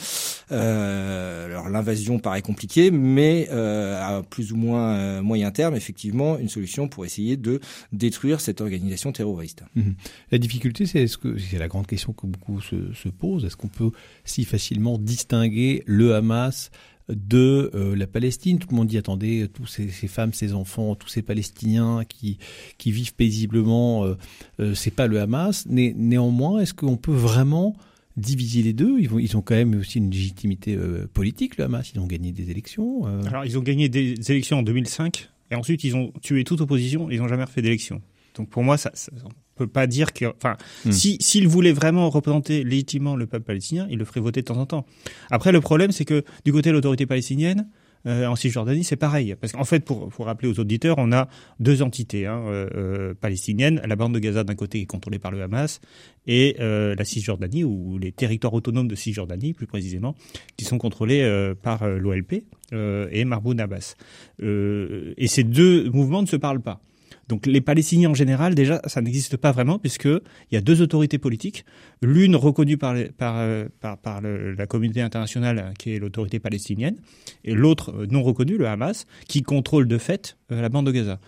alors 0.50 1.68
l'invasion 1.68 2.18
paraît 2.18 2.42
compliquée, 2.42 2.90
mais 2.90 3.48
à 3.48 4.22
plus 4.28 4.52
ou 4.52 4.56
moins 4.56 5.22
moyen 5.22 5.50
terme, 5.50 5.74
effectivement, 5.74 6.38
une 6.38 6.48
solution 6.48 6.88
pour 6.88 7.04
essayer 7.04 7.36
de 7.36 7.60
détruire 7.92 8.40
cette 8.40 8.60
organisation 8.60 9.12
terroriste. 9.12 9.64
Mmh. 9.74 9.92
La 10.30 10.38
difficulté, 10.38 10.86
c'est 10.86 11.02
est-ce 11.04 11.18
que 11.18 11.38
c'est 11.38 11.58
la 11.58 11.68
grande 11.68 11.86
question 11.86 12.12
que 12.12 12.26
beaucoup 12.26 12.60
se, 12.60 12.92
se 12.92 13.08
posent. 13.08 13.44
Est-ce 13.44 13.56
qu'on 13.56 13.68
peut 13.68 13.90
si 14.24 14.44
facilement 14.44 14.98
distinguer 14.98 15.82
le 15.86 16.14
Hamas 16.14 16.70
de 17.08 17.70
euh, 17.74 17.96
la 17.96 18.06
Palestine? 18.06 18.58
Tout 18.58 18.68
le 18.70 18.76
monde 18.76 18.88
dit 18.88 18.98
attendez, 18.98 19.48
tous 19.52 19.66
ces, 19.66 19.88
ces, 19.88 20.08
femmes, 20.08 20.34
ces 20.34 20.52
enfants, 20.52 20.94
tous 20.94 21.08
ces 21.08 21.22
Palestiniens 21.22 22.04
qui 22.06 22.38
qui 22.76 22.92
vivent 22.92 23.14
paisiblement, 23.14 24.04
euh, 24.04 24.16
euh, 24.60 24.74
c'est 24.74 24.94
pas 24.94 25.06
le 25.06 25.20
Hamas. 25.20 25.66
Né, 25.66 25.94
néanmoins, 25.96 26.60
est-ce 26.60 26.74
qu'on 26.74 26.96
peut 26.96 27.12
vraiment 27.12 27.74
diviser 28.18 28.62
les 28.62 28.74
deux? 28.74 28.98
Ils, 28.98 29.08
vont, 29.08 29.18
ils 29.18 29.34
ont 29.36 29.42
quand 29.42 29.54
même 29.54 29.78
aussi 29.78 29.98
une 29.98 30.10
légitimité 30.10 30.74
euh, 30.76 31.06
politique, 31.12 31.56
le 31.56 31.64
Hamas. 31.64 31.90
Ils 31.94 32.00
ont 32.00 32.06
gagné 32.06 32.32
des 32.32 32.50
élections. 32.50 33.06
Alors, 33.26 33.46
ils 33.46 33.56
ont 33.56 33.62
gagné 33.62 33.88
des 33.88 34.30
élections 34.30 34.58
en 34.58 34.62
2005 34.62 35.30
et 35.50 35.54
ensuite 35.54 35.84
ils 35.84 35.96
ont 35.96 36.12
tué 36.22 36.44
toute 36.44 36.60
opposition. 36.60 37.10
Ils 37.10 37.20
n'ont 37.20 37.28
jamais 37.28 37.44
refait 37.44 37.62
d'élection. 37.62 38.02
Donc 38.34 38.50
pour 38.50 38.62
moi, 38.62 38.76
ça, 38.76 38.90
ça, 38.94 39.10
on 39.24 39.30
peut 39.56 39.66
pas 39.66 39.86
dire 39.86 40.12
que, 40.12 40.26
enfin, 40.26 40.56
hmm. 40.84 40.92
si 40.92 41.16
s'il 41.20 41.48
voulait 41.48 41.72
vraiment 41.72 42.08
représenter 42.08 42.62
légitimement 42.62 43.16
le 43.16 43.26
peuple 43.26 43.44
palestinien, 43.44 43.86
il 43.90 43.98
le 43.98 44.04
ferait 44.04 44.20
voter 44.20 44.42
de 44.42 44.46
temps 44.46 44.58
en 44.58 44.66
temps. 44.66 44.86
Après, 45.30 45.50
le 45.50 45.60
problème, 45.60 45.90
c'est 45.90 46.04
que 46.04 46.24
du 46.44 46.52
côté 46.52 46.70
de 46.70 46.74
l'autorité 46.74 47.06
palestinienne, 47.06 47.68
euh, 48.06 48.26
en 48.26 48.36
Cisjordanie, 48.36 48.84
c'est 48.84 48.96
pareil. 48.96 49.34
Parce 49.40 49.52
qu'en 49.52 49.64
fait, 49.64 49.84
pour, 49.84 50.08
pour 50.08 50.26
rappeler 50.26 50.48
aux 50.48 50.60
auditeurs, 50.60 50.96
on 50.98 51.12
a 51.12 51.28
deux 51.60 51.82
entités 51.82 52.26
hein, 52.26 52.42
euh, 52.46 52.68
euh, 52.74 53.14
palestiniennes, 53.14 53.80
la 53.84 53.96
bande 53.96 54.14
de 54.14 54.18
Gaza 54.18 54.44
d'un 54.44 54.54
côté 54.54 54.80
est 54.80 54.86
contrôlée 54.86 55.18
par 55.18 55.30
le 55.30 55.42
Hamas, 55.42 55.80
et 56.26 56.56
euh, 56.60 56.94
la 56.96 57.04
Cisjordanie, 57.04 57.64
ou 57.64 57.98
les 57.98 58.12
territoires 58.12 58.54
autonomes 58.54 58.88
de 58.88 58.94
Cisjordanie, 58.94 59.52
plus 59.52 59.66
précisément, 59.66 60.14
qui 60.56 60.64
sont 60.64 60.78
contrôlés 60.78 61.22
euh, 61.22 61.54
par 61.54 61.86
l'OLP 61.86 62.44
et 62.70 63.24
Mahmoud 63.24 63.58
Abbas. 63.58 63.94
et 64.40 65.26
ces 65.26 65.42
deux 65.42 65.88
mouvements 65.90 66.20
ne 66.20 66.26
se 66.26 66.36
parlent 66.36 66.60
pas. 66.60 66.82
Donc 67.28 67.46
les 67.46 67.60
Palestiniens 67.60 68.10
en 68.10 68.14
général, 68.14 68.54
déjà, 68.54 68.80
ça 68.86 69.02
n'existe 69.02 69.36
pas 69.36 69.52
vraiment 69.52 69.78
puisque 69.78 70.06
il 70.06 70.52
y 70.52 70.56
a 70.56 70.60
deux 70.60 70.80
autorités 70.80 71.18
politiques, 71.18 71.64
l'une 72.02 72.36
reconnue 72.36 72.78
par, 72.78 72.94
euh, 72.96 73.68
la 73.82 74.66
communauté 74.66 75.02
internationale 75.02 75.74
qui 75.78 75.94
est 75.94 75.98
l'autorité 75.98 76.40
palestinienne, 76.40 76.96
et 77.44 77.54
l'autre 77.54 77.92
euh, 77.94 78.06
non 78.10 78.22
reconnue, 78.22 78.56
le 78.56 78.66
Hamas, 78.66 79.06
qui 79.28 79.42
contrôle 79.42 79.86
de 79.86 79.98
fait 79.98 80.36
euh, 80.52 80.62
la 80.62 80.68
bande 80.68 80.86
de 80.86 80.92
Gaza. 80.92 81.20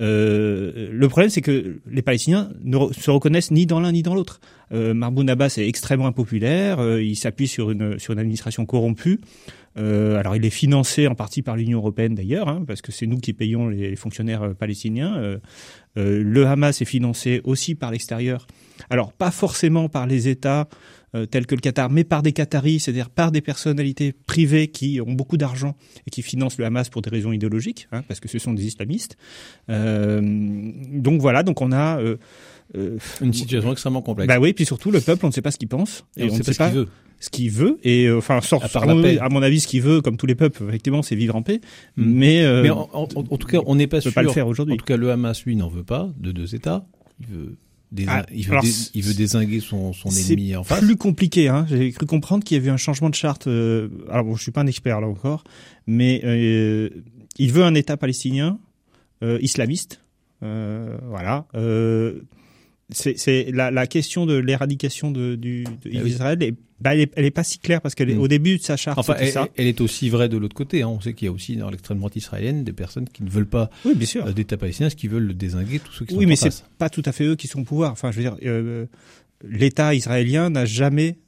Euh, 0.00 0.88
le 0.92 1.08
problème, 1.08 1.30
c'est 1.30 1.42
que 1.42 1.80
les 1.90 2.02
Palestiniens 2.02 2.50
ne 2.62 2.92
se 2.92 3.10
reconnaissent 3.10 3.50
ni 3.50 3.66
dans 3.66 3.80
l'un 3.80 3.92
ni 3.92 4.02
dans 4.02 4.14
l'autre. 4.14 4.40
Euh, 4.72 4.94
Abbas 5.28 5.54
est 5.58 5.68
extrêmement 5.68 6.06
impopulaire, 6.06 6.78
euh, 6.78 7.02
il 7.02 7.16
s'appuie 7.16 7.48
sur 7.48 7.70
une, 7.70 7.98
administration 8.08 8.66
corrompue. 8.66 9.20
Euh, 9.76 10.16
alors 10.16 10.34
il 10.34 10.44
est 10.44 10.50
financé 10.50 11.06
en 11.06 11.14
partie 11.14 11.42
par 11.42 11.56
l'Union 11.56 11.78
européenne 11.78 12.14
d'ailleurs, 12.14 12.48
hein, 12.48 12.64
parce 12.66 12.82
que 12.82 12.90
c'est 12.90 13.06
nous 13.06 13.18
qui 13.18 13.32
payons 13.32 13.68
les 13.68 13.94
fonctionnaires 13.94 14.54
palestiniens. 14.58 15.38
Le 15.96 16.46
Hamas 16.46 16.82
est 16.82 16.86
financé 16.86 17.40
aussi 17.44 17.74
par 17.74 17.90
l'extérieur. 17.90 18.46
Alors 18.90 19.12
pas 19.12 19.30
forcément 19.30 19.88
par 19.88 20.06
les 20.06 20.28
États 20.28 20.68
euh, 21.14 21.26
tels 21.26 21.46
que 21.46 21.54
le 21.54 21.60
Qatar, 21.60 21.90
mais 21.90 22.04
par 22.04 22.22
des 22.22 22.32
Qataris, 22.32 22.80
c'est-à-dire 22.80 23.10
par 23.10 23.32
des 23.32 23.40
personnalités 23.40 24.12
privées 24.12 24.68
qui 24.68 25.00
ont 25.00 25.12
beaucoup 25.12 25.36
d'argent 25.36 25.76
et 26.06 26.10
qui 26.10 26.22
financent 26.22 26.58
le 26.58 26.64
Hamas 26.64 26.88
pour 26.88 27.02
des 27.02 27.10
raisons 27.10 27.32
idéologiques, 27.32 27.88
hein, 27.92 28.02
parce 28.06 28.20
que 28.20 28.28
ce 28.28 28.38
sont 28.38 28.52
des 28.52 28.66
islamistes. 28.66 29.16
Euh, 29.68 30.20
donc 30.22 31.20
voilà, 31.20 31.42
donc 31.42 31.60
on 31.60 31.72
a 31.72 32.00
une 33.20 33.32
situation 33.32 33.72
extrêmement 33.72 34.02
complexe. 34.02 34.28
Bah 34.28 34.38
oui, 34.38 34.52
puis 34.52 34.64
surtout 34.64 34.90
le 34.90 35.00
peuple, 35.00 35.24
on 35.24 35.28
ne 35.28 35.32
sait 35.32 35.42
pas 35.42 35.50
ce 35.50 35.58
qu'il 35.58 35.68
pense 35.68 36.04
et, 36.16 36.26
et 36.26 36.30
on, 36.30 36.38
ne 36.38 36.42
sait 36.42 36.54
pas 36.54 36.68
ce 36.68 36.72
qu'il 36.72 36.80
veut 36.80 36.88
ce 37.20 37.28
qu'il 37.28 37.50
veut 37.50 37.78
et 37.84 38.06
euh, 38.06 38.18
enfin 38.18 38.40
sort 38.40 38.64
à, 38.64 38.78
à, 38.78 39.28
mon 39.28 39.42
avis 39.42 39.60
ce 39.60 39.68
qu'il 39.68 39.82
veut 39.82 40.00
comme 40.00 40.16
tous 40.16 40.26
les 40.26 40.34
peuples 40.34 40.64
effectivement 40.66 41.02
c'est 41.02 41.14
vivre 41.14 41.36
en 41.36 41.42
paix 41.42 41.60
mm. 41.96 42.04
mais 42.04 42.42
euh, 42.42 42.62
mais 42.62 42.70
en, 42.70 42.88
en, 42.94 43.02
en, 43.04 43.06
tout 43.36 43.46
cas 43.46 43.58
on 43.66 43.74
n'est 43.74 43.86
pas 43.86 44.00
sûr 44.00 44.12
pas 44.12 44.22
le 44.22 44.30
faire 44.30 44.48
aujourd'hui 44.48 44.74
en 44.74 44.78
tout 44.78 44.86
cas 44.86 44.96
le 44.96 45.10
Hamas 45.12 45.44
lui 45.44 45.54
n'en 45.54 45.68
veut 45.68 45.84
pas 45.84 46.08
de 46.18 46.32
deux 46.32 46.54
États 46.54 46.86
il 47.20 47.26
veut 47.26 47.56
ah, 48.06 48.24
il, 48.32 48.46
veut 48.46 48.60
dés, 48.60 48.72
il 48.94 49.02
veut 49.02 49.14
désinguer 49.14 49.60
son, 49.60 49.92
son 49.92 50.10
ennemi 50.10 50.54
en 50.54 50.62
face. 50.62 50.78
C'est 50.78 50.86
plus 50.86 50.96
compliqué. 50.96 51.48
Hein. 51.48 51.66
J'ai 51.68 51.90
cru 51.92 52.06
comprendre 52.06 52.44
qu'il 52.44 52.56
y 52.56 52.60
avait 52.60 52.70
un 52.70 52.76
changement 52.76 53.10
de 53.10 53.14
charte. 53.14 53.46
Euh, 53.46 53.88
alors 54.08 54.24
bon, 54.24 54.36
je 54.36 54.42
suis 54.42 54.52
pas 54.52 54.60
un 54.60 54.66
expert 54.66 55.00
là 55.00 55.08
encore, 55.08 55.44
mais 55.86 56.20
euh, 56.24 56.88
il 57.38 57.52
veut 57.52 57.64
un 57.64 57.74
État 57.74 57.96
palestinien 57.96 58.58
euh, 59.22 59.38
islamiste. 59.40 60.02
Euh, 60.42 60.98
voilà. 61.08 61.46
C'est 62.92 63.50
la, 63.52 63.70
la, 63.70 63.86
question 63.86 64.26
de 64.26 64.34
l'éradication 64.34 65.10
de, 65.10 65.34
du, 65.34 65.64
de 65.64 65.70
ah 65.94 66.00
oui. 66.02 66.16
est, 66.40 66.54
bah, 66.80 66.94
elle, 66.94 67.00
est, 67.00 67.12
elle 67.14 67.24
est 67.24 67.30
pas 67.30 67.44
si 67.44 67.58
claire 67.58 67.80
parce 67.80 67.94
qu'elle 67.94 68.10
est 68.10 68.14
mm. 68.14 68.20
au 68.20 68.28
début 68.28 68.58
de 68.58 68.62
sa 68.62 68.76
charte. 68.76 68.98
Enfin, 68.98 69.14
elle, 69.18 69.30
ça. 69.30 69.48
elle, 69.56 69.66
est 69.66 69.80
aussi 69.80 70.08
vraie 70.08 70.28
de 70.28 70.36
l'autre 70.36 70.54
côté. 70.54 70.82
Hein. 70.82 70.88
On 70.88 71.00
sait 71.00 71.12
qu'il 71.12 71.26
y 71.26 71.28
a 71.28 71.32
aussi 71.32 71.56
dans 71.56 71.70
l'extrême 71.70 71.98
droite 71.98 72.16
israélienne 72.16 72.64
des 72.64 72.72
personnes 72.72 73.08
qui 73.08 73.22
ne 73.22 73.30
veulent 73.30 73.48
pas 73.48 73.70
oui, 73.84 73.94
bien 73.94 74.06
sûr. 74.06 74.26
Euh, 74.26 74.32
d'État 74.32 74.56
palestinien, 74.56 74.88
qui 74.88 75.08
veulent 75.08 75.26
le 75.26 75.34
désinguer, 75.34 75.78
tous 75.78 75.92
ceux 75.92 76.04
qui 76.06 76.14
oui, 76.14 76.24
sont 76.24 76.28
mais 76.28 76.36
c'est 76.36 76.64
pas 76.78 76.88
tout 76.88 77.02
à 77.04 77.12
fait 77.12 77.24
eux 77.24 77.36
qui 77.36 77.48
sont 77.48 77.60
au 77.60 77.64
pouvoir. 77.64 77.92
Enfin, 77.92 78.10
je 78.10 78.16
veux 78.16 78.22
dire, 78.22 78.36
euh, 78.44 78.86
l'État 79.44 79.94
israélien 79.94 80.50
n'a 80.50 80.64
jamais 80.64 81.18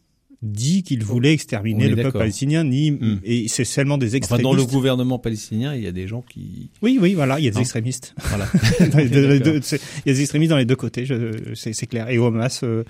dit 0.43 0.83
qu'il 0.83 1.05
voulait 1.05 1.33
exterminer 1.33 1.89
le 1.89 1.97
peuple 1.97 2.19
palestinien, 2.19 2.65
ni 2.65 2.91
mm. 2.91 3.21
et 3.25 3.49
c'est 3.49 3.65
seulement 3.65 3.97
des 3.97 4.17
extrémistes. 4.17 4.47
Enfin, 4.47 4.57
dans 4.57 4.61
le 4.61 4.69
gouvernement 4.69 5.19
palestinien, 5.19 5.75
il 5.75 5.83
y 5.83 5.87
a 5.87 5.93
des 5.93 6.09
gens 6.09 6.23
qui. 6.23 6.71
Oui, 6.83 6.99
oui, 7.01 7.15
voilà, 7.15 7.39
il 7.39 7.45
y 7.45 7.49
a 7.49 7.51
des 7.51 7.57
non. 7.57 7.61
extrémistes. 7.61 8.15
Voilà, 8.25 8.49
il 8.81 8.87
y 8.87 10.11
a 10.11 10.13
des 10.13 10.21
extrémistes 10.21 10.51
dans 10.51 10.57
les 10.57 10.65
deux 10.65 10.77
côtés, 10.77 11.07
c'est 11.55 11.87
clair. 11.87 12.09
Et 12.11 12.19
au 12.19 12.27
Hamas, 12.27 12.63
euh, 12.65 12.85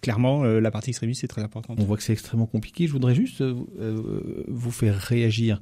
clairement, 0.00 0.44
euh, 0.44 0.60
la 0.60 0.70
partie 0.70 0.90
extrémiste 0.90 1.24
est 1.24 1.28
très 1.28 1.42
importante. 1.42 1.78
On 1.80 1.84
voit 1.84 1.96
que 1.96 2.02
c'est 2.02 2.12
extrêmement 2.12 2.46
compliqué. 2.46 2.86
Je 2.86 2.92
voudrais 2.92 3.14
juste 3.14 3.40
euh, 3.40 4.44
vous 4.48 4.70
faire 4.70 4.96
réagir. 4.96 5.60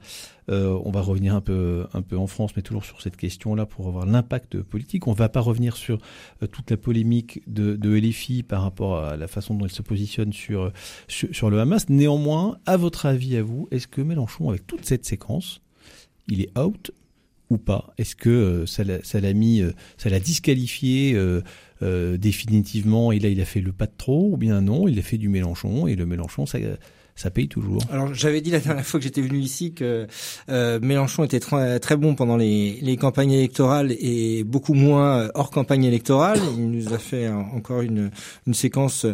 Euh, 0.50 0.76
on 0.84 0.90
va 0.90 1.00
revenir 1.00 1.34
un 1.34 1.40
peu, 1.40 1.86
un 1.92 2.02
peu 2.02 2.16
en 2.16 2.26
France, 2.26 2.52
mais 2.56 2.62
toujours 2.62 2.84
sur 2.84 3.00
cette 3.00 3.16
question-là 3.16 3.64
pour 3.64 3.86
avoir 3.86 4.06
l'impact 4.06 4.60
politique. 4.60 5.06
On 5.06 5.12
ne 5.12 5.16
va 5.16 5.28
pas 5.28 5.40
revenir 5.40 5.76
sur 5.76 5.98
euh, 6.42 6.46
toute 6.46 6.70
la 6.70 6.76
polémique 6.76 7.42
de, 7.46 7.76
de 7.76 7.90
LFI 7.96 8.42
par 8.42 8.62
rapport 8.62 8.98
à 8.98 9.16
la 9.16 9.28
façon 9.28 9.54
dont 9.54 9.66
il 9.66 9.72
se 9.72 9.82
positionne 9.82 10.32
sur, 10.32 10.72
sur, 11.06 11.28
sur 11.32 11.50
le 11.50 11.60
Hamas. 11.60 11.88
Néanmoins, 11.88 12.58
à 12.66 12.76
votre 12.76 13.06
avis, 13.06 13.36
à 13.36 13.42
vous, 13.42 13.68
est-ce 13.70 13.86
que 13.86 14.00
Mélenchon, 14.00 14.50
avec 14.50 14.66
toute 14.66 14.84
cette 14.84 15.04
séquence, 15.04 15.60
il 16.28 16.40
est 16.40 16.58
out 16.58 16.90
ou 17.48 17.58
pas? 17.58 17.92
Est-ce 17.96 18.16
que 18.16 18.30
euh, 18.30 18.66
ça 18.66 18.82
l'a 19.20 19.32
mis, 19.32 19.60
euh, 19.60 19.72
ça 19.96 20.10
l'a 20.10 20.18
disqualifié 20.18 21.16
euh, 21.82 21.92
euh, 21.92 22.16
définitivement 22.16 23.12
et 23.12 23.18
là 23.18 23.28
il 23.28 23.40
a 23.40 23.44
fait 23.44 23.60
le 23.60 23.72
pas 23.72 23.86
de 23.86 23.92
trop 23.96 24.30
ou 24.32 24.36
bien 24.36 24.60
non, 24.60 24.88
il 24.88 24.98
a 24.98 25.02
fait 25.02 25.18
du 25.18 25.28
Mélenchon 25.28 25.86
et 25.86 25.94
le 25.94 26.06
Mélenchon 26.06 26.46
ça 26.46 26.58
ça 27.14 27.30
paye 27.30 27.46
toujours. 27.46 27.82
Alors 27.90 28.14
j'avais 28.14 28.40
dit 28.40 28.50
la 28.50 28.58
dernière 28.58 28.86
fois 28.86 28.98
que 28.98 29.04
j'étais 29.04 29.20
venu 29.20 29.38
ici 29.38 29.74
que 29.74 30.06
euh, 30.48 30.80
Mélenchon 30.80 31.24
était 31.24 31.40
très, 31.40 31.78
très 31.78 31.96
bon 31.96 32.14
pendant 32.14 32.38
les, 32.38 32.78
les, 32.80 32.96
campagnes 32.96 33.32
électorales 33.32 33.94
et 34.00 34.44
beaucoup 34.44 34.72
moins 34.72 35.28
hors 35.34 35.50
campagne 35.50 35.84
électorale. 35.84 36.40
Il 36.56 36.70
nous 36.70 36.94
a 36.94 36.98
fait 36.98 37.28
encore 37.28 37.82
une, 37.82 38.10
une 38.46 38.54
séquence, 38.54 39.06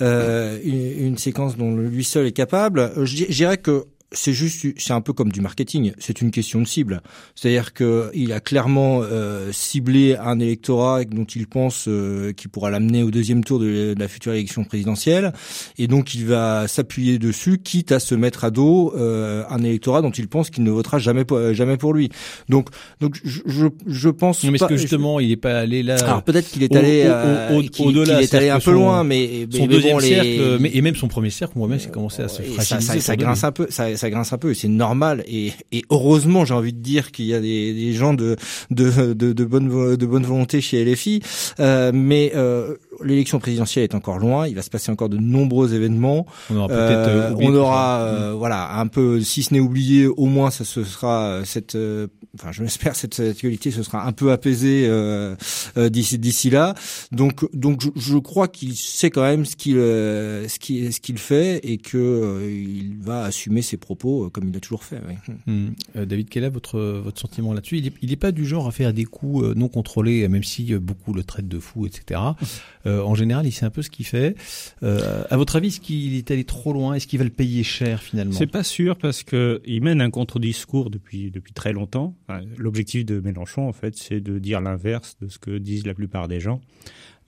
euh, 0.00 0.58
une, 0.62 1.18
séquence 1.18 1.56
dont 1.56 1.74
lui 1.74 2.04
seul 2.04 2.26
est 2.26 2.32
capable. 2.32 2.92
Je, 3.04 3.24
je 3.28 3.34
dirais 3.34 3.58
que 3.58 3.84
c'est 4.12 4.32
juste, 4.32 4.66
c'est 4.76 4.92
un 4.92 5.00
peu 5.00 5.12
comme 5.12 5.30
du 5.30 5.40
marketing. 5.40 5.92
C'est 5.98 6.20
une 6.20 6.30
question 6.30 6.60
de 6.60 6.66
cible. 6.66 7.00
C'est-à-dire 7.34 7.72
que 7.72 8.10
il 8.14 8.32
a 8.32 8.40
clairement 8.40 9.02
euh, 9.02 9.52
ciblé 9.52 10.16
un 10.16 10.38
électorat 10.40 11.04
dont 11.04 11.24
il 11.24 11.46
pense 11.46 11.86
euh, 11.86 12.32
qu'il 12.32 12.50
pourra 12.50 12.70
l'amener 12.70 13.02
au 13.02 13.10
deuxième 13.10 13.44
tour 13.44 13.60
de 13.60 13.94
la 13.96 14.08
future 14.08 14.32
élection 14.32 14.64
présidentielle, 14.64 15.32
et 15.78 15.86
donc 15.86 16.14
il 16.14 16.26
va 16.26 16.66
s'appuyer 16.66 17.18
dessus, 17.18 17.58
quitte 17.58 17.92
à 17.92 18.00
se 18.00 18.14
mettre 18.14 18.44
à 18.44 18.50
dos 18.50 18.92
euh, 18.96 19.44
un 19.48 19.62
électorat 19.62 20.02
dont 20.02 20.10
il 20.10 20.28
pense 20.28 20.50
qu'il 20.50 20.64
ne 20.64 20.70
votera 20.70 20.98
jamais 20.98 21.24
pour, 21.24 21.52
jamais 21.52 21.76
pour 21.76 21.94
lui. 21.94 22.10
Donc, 22.48 22.68
donc 23.00 23.18
je, 23.22 23.40
je, 23.46 23.66
je 23.86 24.08
pense. 24.08 24.42
Non, 24.42 24.50
mais 24.50 24.56
est-ce 24.56 24.66
que 24.66 24.76
justement, 24.76 25.18
je... 25.18 25.24
il 25.24 25.28
n'est 25.28 25.36
pas 25.36 25.60
allé 25.60 25.82
là 25.82 25.96
Alors 26.02 26.22
peut-être 26.22 26.48
qu'il 26.50 26.62
est 26.62 26.74
allé 26.74 27.08
au, 27.52 27.58
au, 27.58 27.62
au, 27.62 27.88
au-delà, 27.88 28.22
est 28.22 28.34
allé 28.34 28.48
un 28.48 28.56
peu 28.56 28.62
son, 28.62 28.72
loin, 28.72 29.04
mais, 29.04 29.46
son 29.50 29.62
mais 29.62 29.68
deuxième 29.68 29.96
bon, 29.98 30.00
cercle, 30.00 30.26
les... 30.26 30.58
mais, 30.58 30.70
et 30.74 30.80
même 30.80 30.96
son 30.96 31.08
premier 31.08 31.30
cercle, 31.30 31.56
moi-même, 31.56 31.78
c'est 31.78 31.92
commencé 31.92 32.22
à 32.22 32.28
se 32.28 32.42
fragiliser. 32.42 32.64
Ça, 32.64 32.80
ça, 32.80 33.00
ça 33.00 33.16
grince 33.16 33.44
un 33.44 33.52
peu. 33.52 33.66
Ça, 33.70 33.96
ça 34.00 34.10
grince 34.10 34.32
un 34.32 34.38
peu 34.38 34.50
et 34.50 34.54
c'est 34.54 34.68
normal 34.68 35.22
et, 35.26 35.52
et 35.72 35.84
heureusement 35.90 36.44
j'ai 36.44 36.54
envie 36.54 36.72
de 36.72 36.80
dire 36.80 37.12
qu'il 37.12 37.26
y 37.26 37.34
a 37.34 37.40
des, 37.40 37.72
des 37.72 37.92
gens 37.92 38.14
de, 38.14 38.36
de, 38.70 39.14
de, 39.14 39.32
de, 39.32 39.44
bonne, 39.44 39.96
de 39.96 40.06
bonne 40.06 40.24
volonté 40.24 40.60
chez 40.60 40.84
LFI 40.84 41.22
euh, 41.60 41.92
mais 41.94 42.32
euh, 42.34 42.76
l'élection 43.04 43.38
présidentielle 43.38 43.84
est 43.84 43.94
encore 43.94 44.18
loin 44.18 44.46
il 44.46 44.54
va 44.54 44.62
se 44.62 44.70
passer 44.70 44.90
encore 44.90 45.08
de 45.08 45.16
nombreux 45.16 45.74
événements. 45.74 46.26
On 46.50 46.56
aura, 46.56 46.72
euh, 46.72 47.34
on 47.38 47.54
aura 47.54 48.00
euh, 48.00 48.34
voilà 48.36 48.78
un 48.78 48.86
peu 48.86 49.20
si 49.20 49.42
ce 49.42 49.54
n'est 49.54 49.60
oublié 49.60 50.06
au 50.06 50.26
moins 50.26 50.50
ça 50.50 50.64
ce 50.64 50.84
sera 50.84 51.40
cette 51.44 51.74
euh, 51.74 52.08
enfin 52.34 52.52
je 52.52 52.62
l'espère 52.62 52.96
cette 52.96 53.18
actualité 53.20 53.70
se 53.70 53.82
sera 53.82 54.06
un 54.06 54.12
peu 54.12 54.32
apaisée 54.32 54.88
d'ici 55.76 56.18
d'ici 56.18 56.50
là 56.50 56.74
donc 57.12 57.44
donc 57.54 57.82
je, 57.82 57.88
je 57.96 58.18
crois 58.18 58.48
qu'il 58.48 58.76
sait 58.76 59.10
quand 59.10 59.22
même 59.22 59.44
ce 59.44 59.56
qu'il 59.56 59.74
ce 59.74 60.58
qu'il 60.58 60.92
ce 60.92 61.00
qu'il 61.00 61.18
fait 61.18 61.60
et 61.64 61.78
que 61.78 62.48
il 62.48 62.98
va 62.98 63.24
assumer 63.24 63.62
ses 63.62 63.76
propos 63.76 64.30
comme 64.30 64.48
il 64.48 64.56
a 64.56 64.60
toujours 64.60 64.84
fait. 64.84 65.00
Oui. 65.06 65.14
Mmh. 65.46 65.68
Euh, 65.96 66.06
David, 66.06 66.28
quel 66.28 66.44
est 66.44 66.50
votre, 66.50 66.80
votre 66.80 67.20
sentiment 67.20 67.52
là-dessus? 67.52 67.78
Il 67.78 67.84
n'est 67.84 67.92
il 68.02 68.12
est 68.12 68.16
pas 68.16 68.32
du 68.32 68.44
genre 68.46 68.66
à 68.66 68.72
faire 68.72 68.92
des 68.92 69.04
coups 69.04 69.44
euh, 69.44 69.54
non 69.54 69.68
contrôlés, 69.68 70.26
même 70.28 70.44
si 70.44 70.72
euh, 70.72 70.80
beaucoup 70.80 71.12
le 71.12 71.24
traitent 71.24 71.48
de 71.48 71.58
fou, 71.58 71.86
etc. 71.86 72.20
Euh, 72.86 73.02
en 73.02 73.14
général, 73.14 73.46
il 73.46 73.52
sait 73.52 73.64
un 73.64 73.70
peu 73.70 73.82
ce 73.82 73.90
qu'il 73.90 74.06
fait. 74.06 74.36
Euh, 74.82 75.24
à 75.30 75.36
votre 75.36 75.56
avis, 75.56 75.68
est-ce 75.68 75.80
qu'il 75.80 76.14
est 76.14 76.30
allé 76.30 76.44
trop 76.44 76.72
loin? 76.72 76.94
Est-ce 76.94 77.06
qu'il 77.06 77.18
va 77.18 77.24
le 77.24 77.30
payer 77.30 77.62
cher 77.62 78.02
finalement? 78.02 78.34
C'est 78.36 78.46
pas 78.46 78.64
sûr 78.64 78.96
parce 78.96 79.22
que 79.22 79.60
il 79.66 79.82
mène 79.82 80.00
un 80.00 80.10
contre-discours 80.10 80.90
depuis 80.90 81.30
depuis 81.30 81.52
très 81.52 81.72
longtemps. 81.72 82.14
L'objectif 82.56 83.04
de 83.04 83.20
Mélenchon, 83.20 83.68
en 83.68 83.72
fait, 83.72 83.96
c'est 83.96 84.20
de 84.20 84.38
dire 84.38 84.60
l'inverse 84.60 85.16
de 85.20 85.28
ce 85.28 85.38
que 85.38 85.58
disent 85.58 85.86
la 85.86 85.94
plupart 85.94 86.28
des 86.28 86.40
gens. 86.40 86.60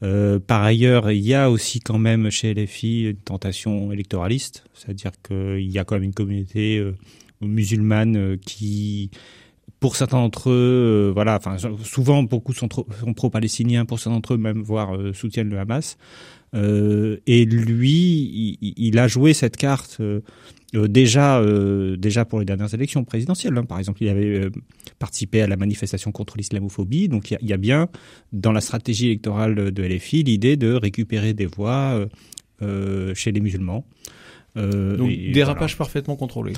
Euh, 0.03 0.39
par 0.41 0.63
ailleurs, 0.63 1.11
il 1.13 1.25
y 1.25 1.35
a 1.35 1.51
aussi 1.51 1.81
quand 1.81 1.99
même 1.99 2.31
chez 2.31 2.55
LFI 2.55 3.11
une 3.11 3.17
tentation 3.17 3.93
électoraliste, 3.93 4.65
c'est-à-dire 4.75 5.13
qu'il 5.23 5.71
y 5.71 5.79
a 5.79 5.85
quand 5.85 5.95
même 5.95 6.03
une 6.03 6.15
communauté 6.15 6.79
euh, 6.79 6.97
musulmanes 7.41 8.39
qui 8.39 9.11
pour 9.79 9.97
certains 9.97 10.19
d'entre 10.19 10.51
eux, 10.51 11.11
voilà, 11.13 11.37
enfin 11.37 11.57
souvent 11.83 12.23
beaucoup 12.23 12.53
sont, 12.53 12.69
pro-palestiniens, 12.69 13.85
pour 13.85 13.99
certains 13.99 14.17
d'entre 14.17 14.35
eux 14.35 14.39
même 14.39 14.63
voire 14.63 14.97
soutiennent 15.13 15.51
le 15.51 15.59
Hamas. 15.59 15.97
Euh, 16.55 17.19
et 17.27 17.45
lui, 17.45 18.59
il, 18.61 18.99
a 18.99 19.09
joué 19.09 19.33
cette 19.33 19.57
carte 19.57 19.99
euh, 20.01 20.21
euh, 20.21 20.21
déjà, 20.73 21.39
euh, 21.39 21.97
déjà 21.97 22.25
pour 22.25 22.39
les 22.39 22.45
dernières 22.45 22.73
élections 22.75 23.05
présidentielles. 23.05 23.57
Hein. 23.57 23.65
Par 23.65 23.79
exemple, 23.79 24.03
il 24.03 24.09
avait 24.09 24.49
participé 24.99 25.43
à 25.43 25.47
la 25.47 25.57
manifestation 25.57 26.13
contre 26.13 26.37
l'islamophobie. 26.37 27.09
Donc, 27.09 27.31
il 27.31 27.35
y, 27.35 27.37
a, 27.37 27.41
il 27.43 27.49
y, 27.49 27.53
a, 27.53 27.57
bien 27.57 27.89
dans 28.33 28.53
la 28.53 28.61
stratégie 28.61 29.07
électorale 29.07 29.73
de 29.73 29.83
LFI 29.83 30.23
l'idée 30.23 30.57
de 30.57 30.73
récupérer 30.73 31.35
des 31.35 31.47
voix 31.47 31.99
chez 33.15 33.33
les 33.33 33.41
musulmans. 33.41 33.85
donc, 34.57 35.11
dérapage 35.33 35.77
parfaitement 35.77 36.17
contrôlé. 36.17 36.53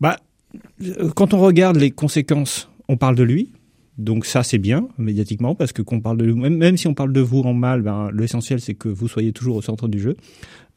Bah, 0.00 0.18
quand 1.14 1.34
on 1.34 1.40
regarde 1.40 1.76
les 1.76 1.90
conséquences, 1.90 2.68
on 2.88 2.96
parle 2.96 3.16
de 3.16 3.22
lui, 3.22 3.50
donc 3.98 4.26
ça 4.26 4.42
c'est 4.42 4.58
bien 4.58 4.88
médiatiquement 4.98 5.54
parce 5.54 5.72
que 5.72 5.82
qu'on 5.82 6.00
parle 6.00 6.18
de 6.18 6.32
même, 6.32 6.56
même 6.56 6.76
si 6.76 6.88
on 6.88 6.94
parle 6.94 7.12
de 7.12 7.20
vous 7.20 7.40
en 7.40 7.54
mal, 7.54 7.82
ben, 7.82 8.10
l'essentiel 8.12 8.60
c'est 8.60 8.74
que 8.74 8.88
vous 8.88 9.08
soyez 9.08 9.32
toujours 9.32 9.56
au 9.56 9.62
centre 9.62 9.88
du 9.88 10.00
jeu. 10.00 10.16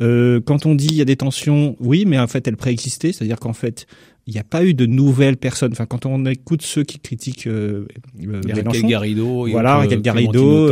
Euh, 0.01 0.39
quand 0.39 0.67
on 0.67 0.75
dit 0.75 0.87
il 0.87 0.95
y 0.95 1.01
a 1.01 1.05
des 1.05 1.15
tensions, 1.15 1.75
oui, 1.79 2.05
mais 2.05 2.19
en 2.19 2.27
fait 2.27 2.47
elles 2.47 2.57
préexistaient, 2.57 3.11
c'est-à-dire 3.11 3.39
qu'en 3.39 3.53
fait 3.53 3.87
il 4.27 4.33
n'y 4.33 4.39
a 4.39 4.43
pas 4.43 4.63
eu 4.65 4.73
de 4.73 4.85
nouvelles 4.85 5.37
personnes. 5.37 5.71
Enfin, 5.71 5.85
quand 5.85 6.05
on 6.05 6.25
écoute 6.25 6.61
ceux 6.61 6.83
qui 6.83 6.99
critiquent 6.99 7.47
euh, 7.47 7.87
euh 8.21 8.41
Mélenchon, 8.45 8.87
Garrido, 8.87 9.47
voilà, 9.47 9.77
Raquel 9.77 10.01
Garrido, 10.01 10.67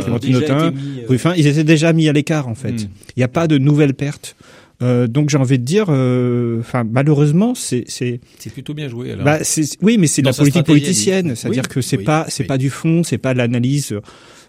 Clémentine 0.00 0.36
Autain, 0.36 0.72
euh, 0.72 1.14
enfin, 1.14 1.34
ils 1.36 1.46
étaient 1.46 1.64
déjà 1.64 1.92
mis 1.92 2.08
à 2.08 2.12
l'écart 2.12 2.48
en 2.48 2.54
fait. 2.54 2.72
Hmm. 2.72 2.88
Il 3.16 3.18
n'y 3.18 3.24
a 3.24 3.28
pas 3.28 3.46
de 3.48 3.58
nouvelles 3.58 3.94
pertes. 3.94 4.36
Euh, 4.82 5.06
donc 5.06 5.28
j'ai 5.28 5.36
envie 5.36 5.58
de 5.58 5.64
dire, 5.64 5.86
euh, 5.90 6.60
enfin 6.60 6.84
malheureusement 6.90 7.54
c'est 7.54 7.84
c'est 7.86 8.20
c'est 8.38 8.52
plutôt 8.52 8.72
bien 8.72 8.88
joué. 8.88 9.12
Alors. 9.12 9.24
Bah, 9.24 9.38
oui, 9.82 9.98
mais 9.98 10.06
c'est 10.06 10.22
de 10.22 10.26
la 10.26 10.32
politique 10.32 10.64
politicienne, 10.66 11.36
c'est-à-dire 11.36 11.68
que 11.68 11.80
c'est 11.80 11.98
pas 11.98 12.26
c'est 12.28 12.44
pas 12.44 12.58
du 12.58 12.70
fond, 12.70 13.02
c'est 13.02 13.18
pas 13.18 13.32
de 13.34 13.38
l'analyse. 13.38 13.94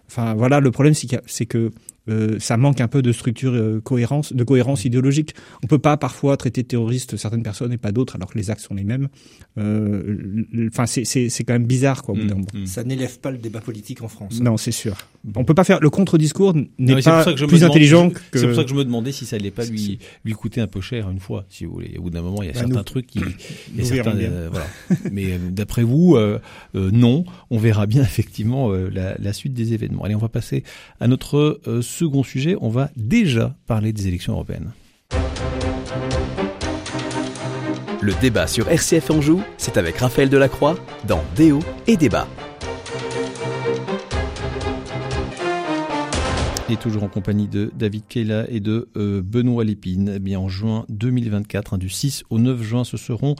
Enfin 0.07 0.33
voilà, 0.33 0.59
le 0.59 0.71
problème 0.71 0.93
c'est 0.93 1.45
que 1.45 1.71
euh, 2.09 2.39
ça 2.39 2.57
manque 2.57 2.81
un 2.81 2.87
peu 2.87 3.03
de 3.03 3.11
structure 3.11 3.53
euh, 3.53 3.79
cohérence, 3.79 4.33
de 4.33 4.43
cohérence 4.43 4.85
idéologique. 4.85 5.35
On 5.63 5.67
peut 5.67 5.77
pas 5.77 5.97
parfois 5.97 6.35
traiter 6.35 6.63
de 6.63 6.67
terroristes 6.67 7.15
certaines 7.15 7.43
personnes 7.43 7.71
et 7.73 7.77
pas 7.77 7.91
d'autres, 7.91 8.15
alors 8.15 8.31
que 8.31 8.37
les 8.39 8.49
actes 8.49 8.61
sont 8.61 8.73
les 8.73 8.83
mêmes. 8.83 9.07
Euh, 9.59 10.43
enfin, 10.71 10.87
c'est 10.87 11.05
c'est 11.05 11.43
quand 11.43 11.53
même 11.53 11.67
bizarre, 11.67 12.01
quoi. 12.01 12.15
Au 12.15 12.17
bout 12.17 12.25
d'un 12.25 12.35
mmh, 12.35 12.37
moment. 12.37 12.63
Mmh. 12.63 12.65
Ça 12.65 12.83
n'élève 12.83 13.19
pas 13.19 13.29
le 13.29 13.37
débat 13.37 13.61
politique 13.61 14.01
en 14.01 14.07
France. 14.07 14.39
Non, 14.41 14.57
c'est 14.57 14.71
sûr. 14.71 14.97
On 15.35 15.43
peut 15.43 15.53
pas 15.53 15.63
faire 15.63 15.79
le 15.79 15.91
contre-discours 15.91 16.55
n'est 16.79 17.01
pas 17.01 17.25
plus 17.33 17.63
intelligent 17.63 18.09
que. 18.09 18.39
C'est 18.39 18.47
pour 18.47 18.55
ça 18.55 18.63
que 18.63 18.69
je 18.69 18.75
me 18.75 18.83
demandais 18.83 19.11
si 19.11 19.25
ça 19.25 19.35
allait 19.35 19.51
pas 19.51 19.65
lui 19.65 19.99
lui 20.25 20.33
coûter 20.33 20.61
un 20.61 20.67
peu 20.67 20.81
cher 20.81 21.09
une 21.09 21.19
fois, 21.19 21.45
si 21.49 21.65
vous 21.65 21.73
voulez. 21.73 21.95
Au 21.99 22.03
bout 22.03 22.09
d'un 22.09 22.23
moment, 22.23 22.41
il 22.41 22.47
y 22.47 22.49
a 22.49 22.53
bah, 22.53 22.61
certains 22.61 22.83
trucs 22.83 23.05
qui, 23.05 23.19
il 23.75 23.79
y 23.79 23.81
a 23.81 23.85
certains, 23.85 24.15
voilà. 24.49 24.67
Mais 25.11 25.37
d'après 25.37 25.83
vous, 25.83 26.17
non. 26.73 27.25
On 27.51 27.59
verra 27.59 27.85
bien 27.85 28.01
effectivement 28.11 28.71
la, 28.71 29.15
la, 29.19 29.33
suite 29.33 29.53
des 29.53 29.73
événements. 29.73 30.03
Allez, 30.03 30.15
on 30.15 30.19
va 30.19 30.29
passer 30.29 30.63
à 30.99 31.07
notre 31.07 31.61
second 31.91 32.23
sujet, 32.23 32.55
on 32.61 32.69
va 32.69 32.89
déjà 32.95 33.55
parler 33.67 33.93
des 33.93 34.07
élections 34.07 34.33
européennes. 34.33 34.71
Le 38.01 38.13
débat 38.19 38.47
sur 38.47 38.67
RCF 38.67 39.11
Anjou, 39.11 39.41
c'est 39.57 39.77
avec 39.77 39.97
Raphaël 39.97 40.29
Delacroix 40.29 40.75
dans 41.07 41.23
Déo 41.35 41.59
et 41.85 41.97
Débat. 41.97 42.27
Toujours 46.77 47.03
en 47.03 47.07
compagnie 47.07 47.47
de 47.47 47.71
David 47.77 48.03
Kayla 48.07 48.49
et 48.49 48.59
de 48.59 48.89
euh, 48.95 49.21
Benoît 49.21 49.63
Lépine. 49.63 50.13
Eh 50.15 50.19
bien, 50.19 50.39
en 50.39 50.47
juin 50.47 50.85
2024, 50.89 51.73
hein, 51.73 51.77
du 51.77 51.89
6 51.89 52.23
au 52.29 52.39
9 52.39 52.61
juin, 52.61 52.83
ce 52.83 52.97
seront 52.97 53.35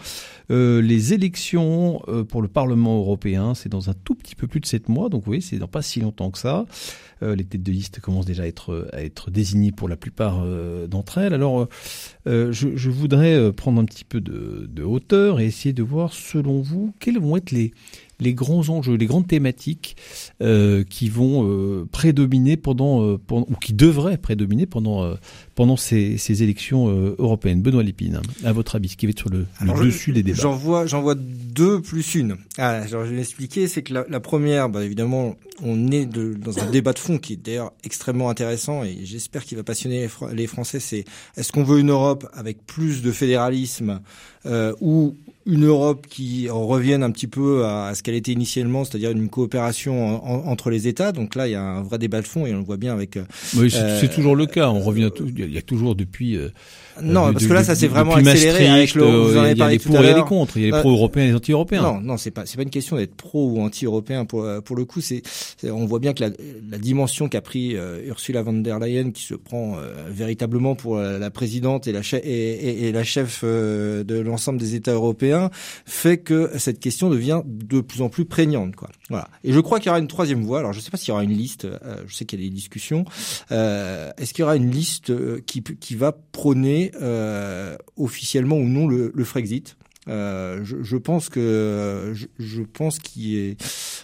euh, 0.50 0.82
les 0.82 1.14
élections 1.14 2.02
euh, 2.08 2.24
pour 2.24 2.42
le 2.42 2.48
Parlement 2.48 2.98
européen. 2.98 3.54
C'est 3.54 3.70
dans 3.70 3.90
un 3.90 3.94
tout 3.94 4.16
petit 4.16 4.36
peu 4.36 4.48
plus 4.48 4.60
de 4.60 4.66
7 4.66 4.90
mois, 4.90 5.10
donc 5.10 5.28
oui, 5.28 5.42
c'est 5.42 5.58
dans 5.58 5.68
pas 5.68 5.82
si 5.82 6.02
longtemps 6.02 6.32
que 6.32 6.40
ça. 6.40 6.66
les 7.22 7.44
têtes 7.44 7.64
de 7.64 7.72
liste 7.72 8.00
commencent 8.00 8.26
déjà 8.26 8.44
à 8.44 8.48
être, 8.48 9.30
désignées 9.30 9.72
pour 9.72 9.88
la 9.88 9.96
plupart 9.96 10.44
d'entre 10.88 11.20
elles. 11.20 11.34
Alors, 11.34 11.68
je, 12.26 12.90
voudrais 12.90 13.52
prendre 13.54 13.80
un 13.80 13.86
petit 13.86 14.04
peu 14.04 14.22
de, 14.22 14.68
de 14.70 14.84
hauteur 14.84 15.40
et 15.40 15.46
essayer 15.46 15.74
de 15.74 15.84
voir, 15.84 16.14
selon 16.14 16.62
vous, 16.62 16.94
quels 17.00 17.20
vont 17.20 17.38
être 17.38 17.52
les, 17.52 17.74
les 18.22 18.34
grands 18.34 18.70
enjeux, 18.70 18.96
les 18.96 19.08
grandes 19.08 19.28
thématiques 19.28 19.98
euh, 20.42 20.84
qui 20.90 21.10
vont 21.10 21.46
euh, 21.46 21.86
prédominer 21.92 22.56
pendant, 22.56 23.04
euh, 23.04 23.18
pendant, 23.18 23.48
ou 23.50 23.56
qui 23.56 23.74
devraient 23.74 24.18
prédominer 24.18 24.66
pendant 24.66 25.16
pendant 25.56 25.76
ces, 25.76 26.18
ces 26.18 26.44
élections 26.44 26.88
européennes. 27.18 27.62
Benoît 27.62 27.84
Lépine, 27.84 28.22
à 28.44 28.54
votre 28.54 28.76
avis, 28.76 28.90
ce 28.90 28.98
qui 28.98 29.06
va 29.06 29.10
être 29.10 29.20
sur 29.20 29.30
le, 29.30 29.48
dessus 29.84 30.12
des 30.12 30.24
débats. 30.24 30.42
J'en 30.42 30.56
vois, 30.56 30.86
j'en 30.86 31.02
vois 31.02 31.16
deux 31.16 31.82
plus 31.82 32.16
une. 32.16 32.38
Ah, 32.58 32.86
je 32.88 32.96
vais 32.98 33.20
expliquer, 33.20 33.68
c'est 33.68 33.82
que 33.82 33.94
la, 33.94 34.06
la 34.08 34.20
première, 34.20 34.70
bah, 34.70 34.84
évidemment, 34.86 35.36
on 35.64 35.92
est 35.92 36.06
de, 36.06 36.34
dans 36.34 36.60
un 36.60 36.70
débat 36.70 36.94
de 36.94 37.00
fond 37.00 37.18
qui 37.18 37.34
est 37.34 37.38
d'ailleurs 37.38 37.74
extrêmement 37.84 38.30
intéressant 38.30 38.84
et 38.84 39.00
j'espère 39.04 39.44
qu'il 39.44 39.58
va 39.58 39.64
passionner 39.64 40.08
les 40.34 40.48
Français. 40.48 40.80
C'est 40.80 41.06
est-ce 41.38 41.52
qu'on 41.52 41.64
veut 41.64 41.80
une 41.80 41.92
Europe 41.92 42.28
avec 42.34 42.66
plus 42.66 43.02
de 43.02 43.12
fédéralisme 43.12 44.02
euh, 44.46 44.74
ou 44.82 45.16
une 45.46 45.66
Europe 45.66 46.06
qui 46.08 46.50
revienne 46.50 47.04
un 47.04 47.12
petit 47.12 47.28
peu 47.28 47.66
à, 47.66 47.94
ce 47.96 48.04
qu'elle 48.04 48.16
était 48.16 48.32
initialement, 48.32 48.84
c'est-à-dire 48.86 49.12
une 49.12 49.30
coopération 49.30 50.24
entre 50.48 50.70
les 50.70 50.88
États. 50.88 51.12
Donc 51.12 51.36
là, 51.36 51.48
il 51.48 51.52
y 51.52 51.56
a 51.56 51.62
un 51.62 51.82
vrai 51.82 51.98
débat 51.98 52.22
de 52.22 52.28
fond 52.28 52.46
et 52.46 52.54
on 52.54 52.60
le 52.60 52.64
voit 52.64 52.78
bien 52.78 52.94
avec. 52.94 53.18
Oui, 53.58 53.72
c'est 53.72 53.80
euh, 53.82 54.08
toujours 54.08 54.36
le 54.36 54.46
cas. 54.46 54.70
On 54.70 54.82
revient. 54.82 55.10
Il 55.20 55.52
y 55.52 55.58
a 55.58 55.62
toujours 55.62 55.96
depuis. 55.96 56.38
Euh, 56.38 56.50
non, 57.02 57.34
parce 57.34 57.48
que 57.48 57.54
là, 57.54 57.64
ça 57.64 57.74
s'est 57.74 57.88
vraiment 57.88 58.16
accéléré 58.16 58.68
avec 58.68 58.94
le. 58.94 59.04
Vous 59.04 59.38
en 59.38 59.42
avez 59.42 59.56
parlé 59.56 59.80
tout 59.80 59.90
à 59.90 59.94
l'heure. 59.94 60.04
Il 60.04 60.08
y 60.08 60.12
a 60.12 60.18
les 60.18 60.24
pour, 60.24 60.48
il 60.56 60.62
y 60.62 60.66
a 60.66 60.68
les 60.68 60.74
euh, 60.74 60.80
pro-européens 60.80 61.24
et 61.24 61.28
les 61.28 61.36
anti-européens. 61.36 61.82
Non, 61.82 62.02
non, 62.02 62.18
c'est 62.18 62.32
pas, 62.32 62.46
c'est 62.46 62.58
pas 62.58 62.64
une 62.64 62.70
question 62.70 62.98
d'être 62.98 63.16
pro 63.16 63.50
ou 63.50 63.62
anti-européen 63.62 64.26
pour 64.26 64.48
pour 64.64 64.76
le 64.76 64.86
coup. 64.86 65.02
C'est, 65.02 65.24
on 65.64 65.86
voit 65.86 66.00
bien 66.00 66.14
que 66.14 66.24
la, 66.24 66.30
la 66.70 66.78
dimension 66.78 67.30
qu'a 67.30 67.42
pris 67.42 67.76
Ursula 68.06 68.44
von 68.44 68.54
der 68.54 68.80
Leyen, 68.80 69.12
qui 69.12 69.24
se 69.24 69.34
prend 69.34 69.78
véritablement 70.10 70.76
pour 70.76 70.98
la 70.98 71.32
présidente 71.32 71.88
et 71.88 71.92
la 71.92 72.04
chef 72.04 72.22
et, 72.24 72.88
et 72.88 72.92
la 72.92 73.04
chef 73.04 73.44
de 73.44 74.22
l'ensemble 74.32 74.60
des 74.60 74.76
États 74.76 74.94
européens 74.94 75.50
fait 75.86 76.18
que 76.18 76.52
cette 76.58 76.80
question 76.80 77.10
devient 77.10 77.42
de 77.46 77.82
plus 77.82 78.02
en 78.02 78.10
plus 78.10 78.26
prégnante. 78.26 78.76
Quoi. 78.76 78.90
Et 79.44 79.54
je 79.54 79.60
crois 79.60 79.80
qu'il 79.80 79.88
y 79.88 79.90
aura 79.90 80.00
une 80.00 80.08
troisième 80.08 80.44
voie. 80.44 80.60
Alors 80.60 80.74
je 80.74 80.80
ne 80.80 80.84
sais 80.84 80.92
pas 80.92 80.98
s'il 80.98 81.10
y 81.10 81.12
aura 81.12 81.24
une 81.24 81.32
liste. 81.32 81.66
Euh, 81.66 81.98
je 82.08 82.16
sais 82.16 82.26
qu'il 82.26 82.40
y 82.42 82.46
a 82.46 82.50
des 82.50 82.56
discussions. 82.56 83.06
Euh, 83.52 84.12
Est-ce 84.18 84.34
qu'il 84.34 84.42
y 84.42 84.44
aura 84.44 84.56
une 84.56 84.72
liste 84.72 85.10
euh, 85.10 85.42
qui, 85.46 85.62
qui 85.64 85.96
va 85.96 86.12
prôner 86.12 86.92
euh, 87.02 87.78
officiellement 87.98 88.58
ou 88.58 88.66
non 88.66 88.88
le, 88.88 89.12
le 89.14 89.24
Frexit? 89.24 89.78
Euh, 90.08 90.62
je, 90.64 90.78
je, 90.82 90.98
pense 90.98 91.30
que 91.30 92.12
je, 92.16 92.26
je 92.40 92.64
pense 92.64 92.98
qu'il 92.98 93.38
est 93.38 93.64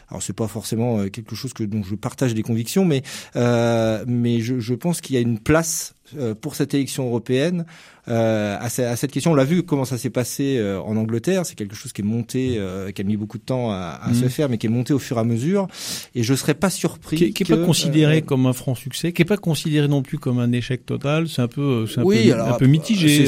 alors 0.10 0.22
c'est 0.22 0.32
pas 0.32 0.48
forcément 0.48 1.10
quelque 1.10 1.34
chose 1.34 1.54
que 1.54 1.64
dont 1.64 1.82
je 1.82 1.96
partage 1.96 2.36
des 2.36 2.44
convictions 2.44 2.86
mais 2.86 3.02
euh, 3.36 4.06
mais 4.08 4.42
je, 4.42 4.60
je 4.60 4.76
pense 4.76 5.02
qu'il 5.02 5.16
y 5.16 5.18
a 5.18 5.22
une 5.22 5.40
place 5.40 5.96
pour 6.40 6.54
cette 6.54 6.76
élection 6.76 7.08
européenne 7.08 7.66
euh, 8.10 8.58
à, 8.60 8.70
cette 8.70 9.12
question. 9.12 9.32
On 9.32 9.36
l'a 9.36 9.44
vu 9.44 9.64
comment 9.64 9.86
ça 9.86 9.98
s'est 9.98 10.10
passé 10.10 10.58
euh, 10.58 10.80
en 10.80 10.96
Angleterre. 10.96 11.46
C'est 11.46 11.56
quelque 11.56 11.76
chose 11.76 11.92
qui 11.92 12.02
est 12.02 12.06
monté, 12.06 12.56
euh, 12.58 12.92
qui 12.92 13.02
a 13.02 13.04
mis 13.04 13.18
beaucoup 13.18 13.38
de 13.38 13.44
temps 13.44 13.72
à, 13.72 14.00
à 14.02 14.14
se 14.14 14.24
mhm. 14.24 14.30
faire, 14.30 14.50
mais 14.50 14.58
qui 14.58 14.68
est 14.68 14.70
monté 14.70 14.94
au 14.94 15.00
fur 15.00 15.18
et 15.18 15.20
à 15.20 15.24
mesure. 15.24 15.68
Et 16.16 16.24
je 16.24 16.34
serais 16.34 16.54
pas 16.54 16.70
surpris. 16.70 17.34
Qui, 17.34 17.44
n'est 17.44 17.58
pas 17.58 17.66
considéré 17.66 18.22
comme 18.22 18.46
un 18.46 18.54
franc 18.54 18.76
succès, 18.76 19.12
qui 19.12 19.22
est 19.22 19.26
pas 19.26 19.38
considéré 19.38 19.88
non 19.88 20.02
plus 20.02 20.18
comme 20.18 20.40
un 20.40 20.52
échec 20.52 20.86
total. 20.86 21.28
C'est 21.28 21.42
un 21.42 21.48
peu, 21.48 21.86
c'est 21.88 22.00
un, 22.00 22.04
peu, 22.04 22.34
un 22.34 22.54
peu 22.54 22.68
mitigé. 22.68 23.26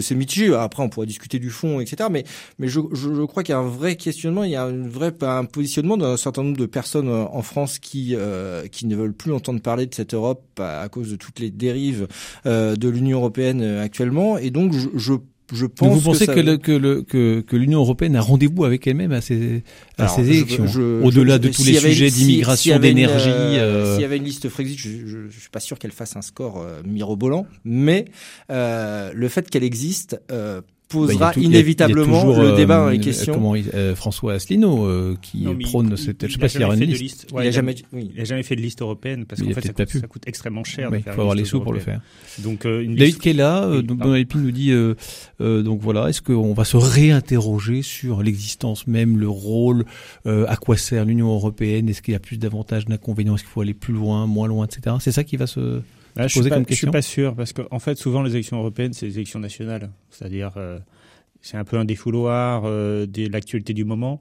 C'est 0.00 0.14
mitigé. 0.14 0.54
Après, 0.54 0.82
on 0.82 0.88
pourrait 0.88 1.06
discuter 1.06 1.38
du 1.38 1.50
fond, 1.50 1.80
etc. 1.80 2.08
Mais 2.10 2.24
mais 2.58 2.68
je, 2.68 2.80
je, 2.92 3.14
je 3.14 3.22
crois 3.22 3.42
qu'il 3.42 3.52
y 3.52 3.56
a 3.56 3.60
un 3.60 3.68
vrai 3.68 3.96
questionnement. 3.96 4.44
Il 4.44 4.50
y 4.50 4.56
a 4.56 4.64
un 4.64 4.86
vrai 4.88 5.12
un 5.22 5.44
positionnement 5.44 5.96
d'un 5.96 6.16
certain 6.16 6.42
nombre 6.42 6.58
de 6.58 6.66
personnes 6.66 7.08
en 7.08 7.42
France 7.42 7.78
qui 7.78 8.14
qui 8.72 8.86
ne 8.86 8.96
veulent 8.96 9.14
plus 9.14 9.32
entendre 9.32 9.60
parler 9.60 9.86
de 9.86 9.94
cette 9.94 10.12
Europe 10.12 10.42
à, 10.58 10.88
cause 10.88 11.10
de 11.10 11.16
toutes 11.16 11.38
les 11.38 11.50
dérives 11.50 12.08
de 12.44 12.88
l'Union 12.88 13.18
européenne 13.18 13.85
actuellement. 13.86 14.36
Et 14.38 14.50
donc, 14.50 14.72
je, 14.72 14.88
je 14.94 15.14
je 15.52 15.66
pense 15.66 15.94
vous 15.94 16.00
pensez 16.00 16.26
que, 16.26 16.56
que, 16.56 16.72
le, 16.72 17.02
que, 17.02 17.40
que 17.40 17.56
l'Union 17.56 17.78
européenne 17.78 18.16
a 18.16 18.20
rendez-vous 18.20 18.64
avec 18.64 18.84
elle-même 18.86 19.12
à 19.12 19.20
ces, 19.20 19.62
à 19.96 20.08
ces 20.08 20.28
élections, 20.28 20.64
au-delà 21.04 21.38
de 21.38 21.48
tous 21.48 21.64
les 21.64 21.74
sujets 21.78 22.10
d'immigration, 22.10 22.78
d'énergie. 22.80 23.28
Euh, 23.28 23.92
S'il 23.92 24.02
y 24.02 24.04
avait 24.04 24.16
une 24.16 24.24
liste 24.24 24.48
Frexit, 24.48 24.76
je, 24.76 24.88
je 25.30 25.38
suis 25.38 25.50
pas 25.50 25.60
sûr 25.60 25.78
qu'elle 25.78 25.92
fasse 25.92 26.16
un 26.16 26.22
score 26.22 26.60
euh, 26.60 26.82
mirobolant, 26.84 27.46
mais 27.64 28.06
euh, 28.50 29.12
le 29.14 29.28
fait 29.28 29.48
qu'elle 29.48 29.62
existe 29.62 30.20
euh, 30.32 30.62
posera 30.88 31.32
bah, 31.32 31.40
inévitablement 31.40 32.24
le 32.26 32.50
euh, 32.50 32.56
débat 32.56 32.78
dans 32.78 32.90
les 32.90 33.00
questions. 33.00 33.34
Comment 33.34 33.54
euh, 33.54 33.94
François 33.94 34.34
Asselineau 34.34 34.86
euh, 34.86 35.16
qui 35.20 35.46
prône 35.62 35.96
cette. 35.96 36.26
je 36.26 36.32
sais 36.32 36.38
pas 36.38 36.48
s'il 36.48 36.60
y 36.60 36.64
aura 36.64 36.74
une 36.74 36.84
liste. 36.84 37.26
il, 37.32 37.38
a 37.38 37.50
jamais, 37.50 37.74
il 37.92 38.20
a 38.20 38.24
jamais 38.24 38.42
fait 38.42 38.56
de 38.56 38.60
liste 38.60 38.82
européenne 38.82 39.26
parce 39.26 39.42
qu'en 39.42 39.50
fait 39.50 39.66
ça 39.66 39.72
coûte, 39.72 39.88
ça 39.88 40.06
coûte, 40.06 40.22
extrêmement 40.26 40.64
cher. 40.64 40.90
Il 40.94 41.02
faut 41.02 41.20
avoir 41.20 41.34
les 41.34 41.44
sous 41.44 41.60
pour 41.60 41.72
le 41.72 41.80
faire. 41.80 42.00
Donc 42.38 42.64
une 42.64 42.96
David 42.96 43.18
qui 43.18 43.30
est 43.30 43.34
là, 43.34 43.82
donc 43.82 44.00
nous 44.04 44.50
dit 44.50 44.72
donc 45.40 45.80
voilà, 45.80 46.08
est-ce 46.08 46.22
qu'on 46.22 46.54
va 46.54 46.64
se 46.64 46.76
réinterroger 46.76 47.82
sur 47.82 48.22
l'existence 48.22 48.86
même, 48.86 49.18
le 49.18 49.28
rôle, 49.28 49.84
à 50.24 50.56
quoi 50.56 50.76
sert 50.76 51.04
l'Union 51.04 51.32
européenne, 51.32 51.88
est-ce 51.88 52.02
qu'il 52.02 52.12
y 52.12 52.16
a 52.16 52.20
plus 52.20 52.38
d'avantages, 52.38 52.86
d'inconvénients, 52.86 53.34
est-ce 53.34 53.44
qu'il 53.44 53.52
faut 53.52 53.60
aller 53.60 53.74
plus 53.74 53.94
loin, 53.94 54.26
moins 54.26 54.48
loin, 54.48 54.66
etc. 54.66 54.96
C'est 55.00 55.12
ça 55.12 55.24
qui 55.24 55.36
va 55.36 55.46
se 55.46 55.80
ah, 56.16 56.26
je, 56.26 56.40
suis 56.40 56.48
pas, 56.48 56.62
suis 56.70 56.86
pas 56.86 57.02
sûr 57.02 57.34
parce 57.34 57.52
qu'en 57.52 57.66
en 57.70 57.78
fait 57.78 57.96
souvent 57.96 58.22
les 58.22 58.32
élections 58.32 58.58
européennes 58.58 58.92
c'est 58.92 59.06
les 59.06 59.16
élections 59.16 59.40
nationales, 59.40 59.90
c'est-à-dire 60.10 60.52
euh, 60.56 60.78
c'est 61.40 61.56
un 61.56 61.64
peu 61.64 61.78
un 61.78 61.84
défouloir 61.84 62.62
de 62.62 63.30
l'actualité 63.30 63.72
du 63.74 63.84
moment. 63.84 64.20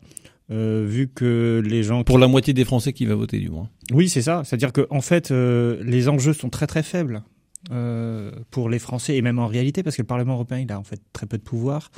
vu 0.49 1.09
que 1.13 1.63
les 1.65 1.83
gens 1.83 2.03
pour 2.03 2.19
la 2.19 2.27
moitié 2.27 2.53
des 2.53 2.65
Français 2.65 2.93
qui 2.93 3.05
va 3.05 3.15
voter 3.15 3.39
du 3.39 3.49
moins. 3.49 3.69
Oui, 3.91 4.09
c'est 4.09 4.21
ça. 4.21 4.43
C'est-à-dire 4.43 4.71
que 4.71 4.85
en 4.89 5.01
fait, 5.01 5.31
les 5.31 6.07
enjeux 6.07 6.33
sont 6.33 6.49
très 6.49 6.67
très 6.67 6.83
faibles. 6.83 7.23
Euh, 7.71 8.31
pour 8.51 8.69
les 8.69 8.77
Français 8.77 9.15
et 9.15 9.23
même 9.23 9.39
en 9.39 9.47
réalité 9.47 9.81
parce 9.81 9.95
que 9.95 10.03
le 10.03 10.07
Parlement 10.07 10.33
européen 10.33 10.59
il 10.59 10.71
a 10.71 10.79
en 10.79 10.83
fait 10.83 11.01
très 11.13 11.25
peu 11.25 11.37
de 11.37 11.43
pouvoir. 11.43 11.89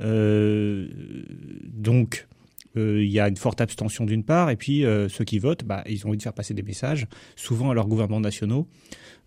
Euh, 0.00 0.88
donc 1.72 2.28
euh, 2.76 3.02
il 3.02 3.10
y 3.10 3.18
a 3.18 3.26
une 3.28 3.38
forte 3.38 3.62
abstention 3.62 4.04
d'une 4.04 4.24
part 4.24 4.50
et 4.50 4.56
puis 4.56 4.84
ceux 5.08 5.24
qui 5.24 5.38
votent, 5.38 5.64
bah, 5.64 5.82
ils 5.88 6.04
ont 6.04 6.10
envie 6.10 6.18
de 6.18 6.22
faire 6.22 6.34
passer 6.34 6.52
des 6.52 6.62
messages, 6.62 7.06
souvent 7.34 7.70
à 7.70 7.74
leurs 7.74 7.88
gouvernements 7.88 8.20
nationaux, 8.20 8.68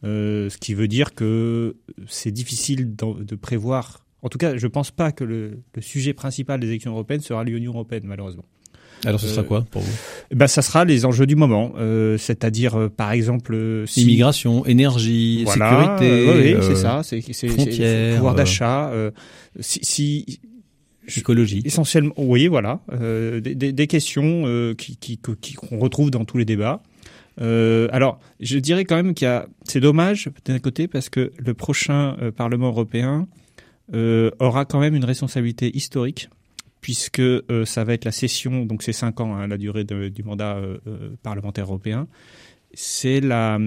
ce 0.03 0.57
qui 0.57 0.73
veut 0.73 0.87
dire 0.87 1.13
que 1.13 1.75
c'est 2.07 2.31
difficile 2.31 2.95
de 2.95 3.35
prévoir. 3.35 4.05
En 4.21 4.29
tout 4.29 4.37
cas, 4.37 4.57
je 4.57 4.65
ne 4.65 4.71
pense 4.71 4.91
pas 4.91 5.11
que 5.11 5.23
le, 5.23 5.59
le 5.73 5.81
sujet 5.81 6.13
principal 6.13 6.59
des 6.59 6.67
élections 6.67 6.91
européennes 6.91 7.21
sera 7.21 7.43
l'Union 7.43 7.71
européenne 7.71 8.03
malheureusement. 8.05 8.45
Alors 9.05 9.19
ce 9.19 9.27
sera 9.27 9.41
euh, 9.41 9.45
quoi 9.45 9.65
pour 9.69 9.81
vous? 9.81 9.93
bah, 10.33 10.47
Ça 10.47 10.61
sera 10.61 10.85
les 10.85 11.05
enjeux 11.05 11.25
du 11.25 11.35
moment, 11.35 11.73
euh, 11.77 12.17
c'est-à-dire 12.17 12.75
euh, 12.75 12.89
par 12.89 13.11
exemple... 13.11 13.83
Si... 13.87 14.01
Immigration, 14.01 14.65
énergie, 14.65 15.45
sécurité, 15.47 16.55
oui, 16.55 16.55
c'est 16.61 16.75
ça, 16.75 17.01
c'est, 17.03 17.21
pouvoir 18.15 18.35
d'achat. 18.35 18.91
si, 19.59 19.79
si 19.83 20.39
écologie. 21.17 21.61
Essentiellement, 21.65 22.13
oui, 22.17 22.47
voilà, 22.47 22.81
des, 22.91 23.55
des, 23.55 23.71
des, 23.71 23.87
questions 23.87 24.73
qui, 24.77 24.97
qui, 24.97 25.19
qui, 25.41 25.53
qu'on 25.53 25.79
retrouve 25.79 26.11
dans 26.11 26.25
tous 26.25 26.37
les 26.37 26.45
débats. 26.45 26.83
Alors, 27.39 28.19
je 28.39 28.59
dirais 28.59 28.85
quand 28.85 28.97
même 28.97 29.13
qu'il 29.13 29.25
y 29.25 29.31
a, 29.31 29.47
c'est 29.63 29.79
dommage 29.79 30.29
d'un 30.45 30.59
côté 30.59 30.87
parce 30.87 31.09
que 31.09 31.31
le 31.37 31.53
prochain 31.53 32.17
Parlement 32.35 32.67
européen 32.67 33.27
aura 33.93 34.65
quand 34.65 34.79
même 34.79 34.95
une 34.95 35.05
responsabilité 35.05 35.75
historique 35.75 36.29
puisque 36.81 37.19
euh, 37.19 37.65
ça 37.65 37.83
va 37.83 37.93
être 37.93 38.05
la 38.05 38.11
session, 38.11 38.65
donc 38.65 38.83
c'est 38.83 38.93
cinq 38.93 39.19
ans 39.19 39.35
hein, 39.35 39.47
la 39.47 39.57
durée 39.57 39.83
du 39.83 40.23
mandat 40.23 40.55
euh, 40.55 40.77
euh, 40.87 41.09
parlementaire 41.23 41.65
européen. 41.65 42.07
C'est 42.73 43.19
la, 43.19 43.57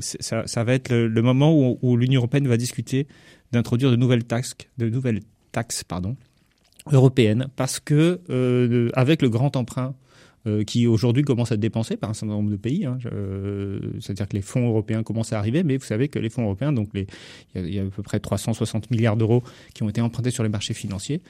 ça, 0.00 0.46
ça, 0.46 0.64
va 0.64 0.74
être 0.74 0.92
le, 0.92 1.22
moment 1.22 1.54
où, 1.54 1.78
où 1.80 1.96
l'Union 1.96 2.20
européenne 2.20 2.48
va 2.48 2.56
discuter 2.56 3.06
d'introduire 3.52 3.90
de 3.90 3.96
nouvelles 3.96 4.24
taxes, 4.24 4.56
de 4.78 4.88
nouvelles 4.88 5.20
taxes, 5.52 5.84
pardon, 5.84 6.16
européennes, 6.90 7.48
parce 7.54 7.78
que 7.78 8.20
avec 8.94 9.22
le 9.22 9.28
grand 9.28 9.54
emprunt 9.54 9.94
qui 10.66 10.86
aujourd'hui 10.86 11.22
commence 11.22 11.52
à 11.52 11.54
être 11.54 11.60
dépensé 11.60 11.96
par 11.96 12.10
un 12.10 12.14
certain 12.14 12.34
nombre 12.34 12.50
de 12.50 12.56
pays. 12.56 12.84
Hein, 12.84 12.98
C'est-à-dire 14.00 14.28
que 14.28 14.36
les 14.36 14.42
fonds 14.42 14.68
européens 14.68 15.02
commencent 15.02 15.32
à 15.32 15.38
arriver, 15.38 15.62
mais 15.62 15.76
vous 15.76 15.84
savez 15.84 16.08
que 16.08 16.18
les 16.18 16.30
fonds 16.30 16.42
européens, 16.42 16.72
donc 16.72 16.90
il 16.94 17.06
y, 17.56 17.74
y, 17.74 17.78
a 17.78 17.82
à 17.82 17.86
peu 17.86 18.02
près 18.02 18.20
360 18.20 18.90
milliards 18.90 19.16
d'euros 19.16 19.42
qui 19.74 19.82
ont 19.82 19.88
été 19.88 20.00
empruntés 20.00 20.30
sur 20.30 20.42
les 20.42 20.48
marchés 20.48 20.74
financiers. 20.74 21.20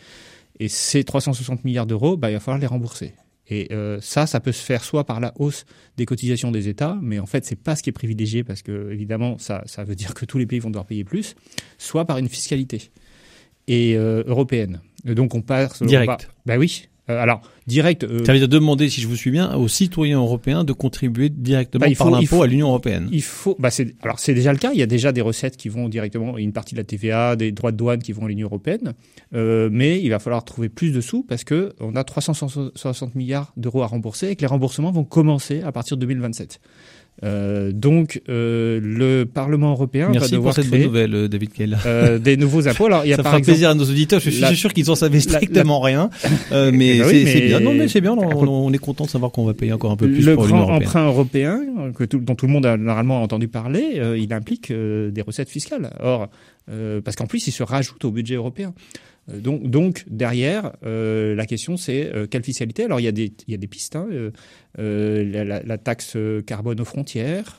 Et 0.60 0.68
ces 0.68 1.04
360 1.04 1.64
milliards 1.64 1.86
d'euros, 1.86 2.16
bah, 2.16 2.30
il 2.30 2.34
va 2.34 2.40
falloir 2.40 2.60
les 2.60 2.66
rembourser. 2.66 3.14
Et 3.50 3.68
euh, 3.72 3.98
ça, 4.00 4.26
ça 4.26 4.40
peut 4.40 4.52
se 4.52 4.62
faire 4.62 4.84
soit 4.84 5.04
par 5.04 5.20
la 5.20 5.32
hausse 5.38 5.64
des 5.96 6.04
cotisations 6.04 6.50
des 6.50 6.68
États, 6.68 6.98
mais 7.00 7.18
en 7.18 7.26
fait, 7.26 7.44
c'est 7.46 7.56
pas 7.56 7.76
ce 7.76 7.82
qui 7.82 7.90
est 7.90 7.94
privilégié 7.94 8.44
parce 8.44 8.62
que 8.62 8.92
évidemment, 8.92 9.38
ça, 9.38 9.62
ça 9.66 9.84
veut 9.84 9.94
dire 9.94 10.12
que 10.14 10.26
tous 10.26 10.38
les 10.38 10.46
pays 10.46 10.58
vont 10.58 10.68
devoir 10.68 10.84
payer 10.84 11.04
plus, 11.04 11.34
soit 11.78 12.04
par 12.04 12.18
une 12.18 12.28
fiscalité 12.28 12.90
et 13.66 13.96
euh, 13.96 14.22
européenne. 14.26 14.80
donc 15.04 15.34
on 15.34 15.40
passe 15.40 15.82
direct. 15.82 16.30
bah 16.44 16.58
oui, 16.58 16.84
euh, 16.84 16.97
alors, 17.08 17.40
direct. 17.66 18.04
Euh, 18.04 18.24
ça 18.24 18.32
veut 18.32 18.38
dire 18.38 18.48
demander, 18.48 18.88
si 18.88 19.00
je 19.00 19.08
vous 19.08 19.16
suis 19.16 19.30
bien, 19.30 19.54
aux 19.54 19.68
citoyens 19.68 20.18
européens 20.18 20.64
de 20.64 20.72
contribuer 20.72 21.28
directement 21.28 21.86
bah, 21.86 21.92
par 21.96 22.10
l'impôt 22.10 22.42
à 22.42 22.46
l'Union 22.46 22.68
européenne. 22.68 23.08
Il 23.12 23.22
faut. 23.22 23.56
Bah 23.58 23.70
c'est, 23.70 23.94
alors 24.02 24.18
c'est 24.18 24.34
déjà 24.34 24.52
le 24.52 24.58
cas. 24.58 24.72
Il 24.72 24.78
y 24.78 24.82
a 24.82 24.86
déjà 24.86 25.12
des 25.12 25.20
recettes 25.20 25.56
qui 25.56 25.68
vont 25.68 25.88
directement, 25.88 26.36
une 26.36 26.52
partie 26.52 26.74
de 26.74 26.80
la 26.80 26.84
TVA, 26.84 27.36
des 27.36 27.52
droits 27.52 27.72
de 27.72 27.76
douane 27.76 28.02
qui 28.02 28.12
vont 28.12 28.24
à 28.24 28.28
l'Union 28.28 28.46
européenne. 28.46 28.94
Euh, 29.34 29.68
mais 29.70 30.00
il 30.02 30.10
va 30.10 30.18
falloir 30.18 30.44
trouver 30.44 30.68
plus 30.68 30.92
de 30.92 31.00
sous 31.00 31.22
parce 31.22 31.44
que 31.44 31.74
on 31.80 31.96
a 31.96 32.04
360 32.04 33.14
milliards 33.14 33.52
d'euros 33.56 33.82
à 33.82 33.86
rembourser 33.86 34.28
et 34.28 34.36
que 34.36 34.40
les 34.40 34.46
remboursements 34.46 34.90
vont 34.90 35.04
commencer 35.04 35.62
à 35.62 35.72
partir 35.72 35.96
de 35.96 36.00
2027. 36.02 36.60
Euh, 37.24 37.72
donc 37.72 38.22
euh, 38.28 38.78
le 38.80 39.24
Parlement 39.24 39.72
européen 39.72 40.08
Merci 40.12 40.30
va 40.30 40.36
devoir 40.36 40.54
pour 40.54 40.62
cette 40.62 40.70
créer, 40.70 40.82
bonne 40.84 40.88
nouvelle, 40.88 41.14
euh, 41.14 41.28
David 41.28 41.52
Kell. 41.52 41.76
Euh, 41.84 42.18
des 42.18 42.36
nouveaux 42.36 42.68
impôts. 42.68 42.86
Alors, 42.86 43.04
il 43.04 43.08
y 43.08 43.12
a 43.12 43.16
Ça 43.16 43.22
par 43.24 43.32
fera 43.32 43.38
exemple, 43.40 43.52
plaisir 43.54 43.70
à 43.70 43.74
nos 43.74 43.84
auditeurs. 43.84 44.20
Je 44.20 44.30
suis 44.30 44.56
sûr 44.56 44.72
qu'ils 44.72 44.88
en 44.90 44.94
savaient 44.94 45.18
strictement 45.20 45.80
rien, 45.80 46.10
mais 46.52 46.96
Eh 46.96 46.98
ben 47.00 47.06
oui, 47.08 47.24
c'est 47.26 47.40
bien. 47.40 47.60
Non, 47.60 47.74
mais 47.74 47.88
c'est 47.88 48.00
bien. 48.00 48.12
On, 48.12 48.46
on 48.46 48.72
est 48.72 48.78
content 48.78 49.04
de 49.04 49.10
savoir 49.10 49.32
qu'on 49.32 49.44
va 49.44 49.54
payer 49.54 49.72
encore 49.72 49.90
un 49.90 49.96
peu 49.96 50.06
plus 50.08 50.24
le 50.24 50.34
pour 50.34 50.46
l'Union 50.46 50.62
grand 50.62 50.76
emprunt 50.76 51.06
européen, 51.06 51.60
que 51.94 52.04
tout- 52.04 52.18
dont 52.20 52.34
tout 52.36 52.46
le 52.46 52.52
monde 52.52 52.66
a 52.66 52.76
normalement 52.76 53.20
entendu 53.22 53.48
parler, 53.48 54.00
il 54.16 54.32
implique 54.32 54.72
des 54.72 55.22
recettes 55.22 55.48
fiscales. 55.50 55.90
Or, 56.00 56.28
parce 57.04 57.16
qu'en 57.16 57.26
plus, 57.26 57.46
il 57.48 57.52
se 57.52 57.62
rajoute 57.64 58.04
au 58.04 58.10
budget 58.12 58.36
européen. 58.36 58.74
Euh, 59.30 59.40
Donc, 59.40 59.68
donc 59.68 60.04
derrière, 60.08 60.72
euh, 60.84 61.34
la 61.34 61.46
question 61.46 61.76
c'est 61.76 62.14
euh, 62.14 62.26
quelle 62.26 62.44
fiscalité? 62.44 62.84
Alors 62.84 63.00
il 63.00 63.04
y 63.04 63.08
a 63.08 63.12
des, 63.12 63.32
il 63.46 63.50
y 63.52 63.54
a 63.54 63.58
des 63.58 63.66
pistes. 63.66 63.96
Hein, 63.96 64.06
la, 64.76 65.78
taxe 65.78 66.16
carbone 66.46 66.80
aux 66.80 66.84
frontières, 66.84 67.58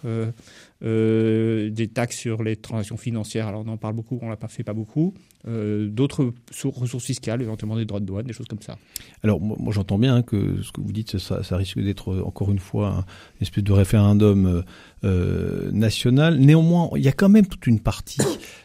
des 0.81 1.87
taxes 1.93 2.17
sur 2.17 2.43
les 2.43 2.55
transactions 2.55 2.97
financières. 2.97 3.47
Alors 3.47 3.63
on 3.65 3.69
en 3.69 3.77
parle 3.77 3.95
beaucoup, 3.95 4.17
on 4.21 4.29
l'a 4.29 4.37
pas 4.37 4.47
fait 4.47 4.63
pas 4.63 4.73
beaucoup. 4.73 5.13
D'autres 5.45 6.33
sou- 6.51 6.71
ressources 6.71 7.05
fiscales, 7.05 7.41
éventuellement 7.41 7.75
des 7.75 7.85
droits 7.85 7.99
de 7.99 8.05
douane, 8.05 8.25
des 8.25 8.31
choses 8.33 8.47
comme 8.47 8.61
ça. 8.61 8.77
Alors 9.23 9.41
moi, 9.41 9.73
j'entends 9.73 9.97
bien 9.97 10.21
que 10.21 10.61
ce 10.61 10.71
que 10.71 10.79
vous 10.79 10.93
dites, 10.93 11.17
ça, 11.17 11.41
risque 11.57 11.79
d'être 11.81 12.21
encore 12.23 12.51
une 12.51 12.59
fois 12.59 12.87
un- 12.89 12.99
une 12.99 13.41
espèce 13.41 13.63
de 13.65 13.73
référendum 13.73 14.63
national. 15.73 16.39
Néanmoins, 16.39 16.89
il 16.95 17.03
y 17.03 17.07
a 17.09 17.13
quand 17.13 17.29
même 17.29 17.47
toute 17.47 17.67
une 17.67 17.79
partie 17.81 18.21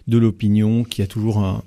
de 0.06 0.18
l'opinion 0.18 0.84
qui 0.84 1.02
a 1.02 1.06
toujours 1.08 1.38
un, 1.38 1.62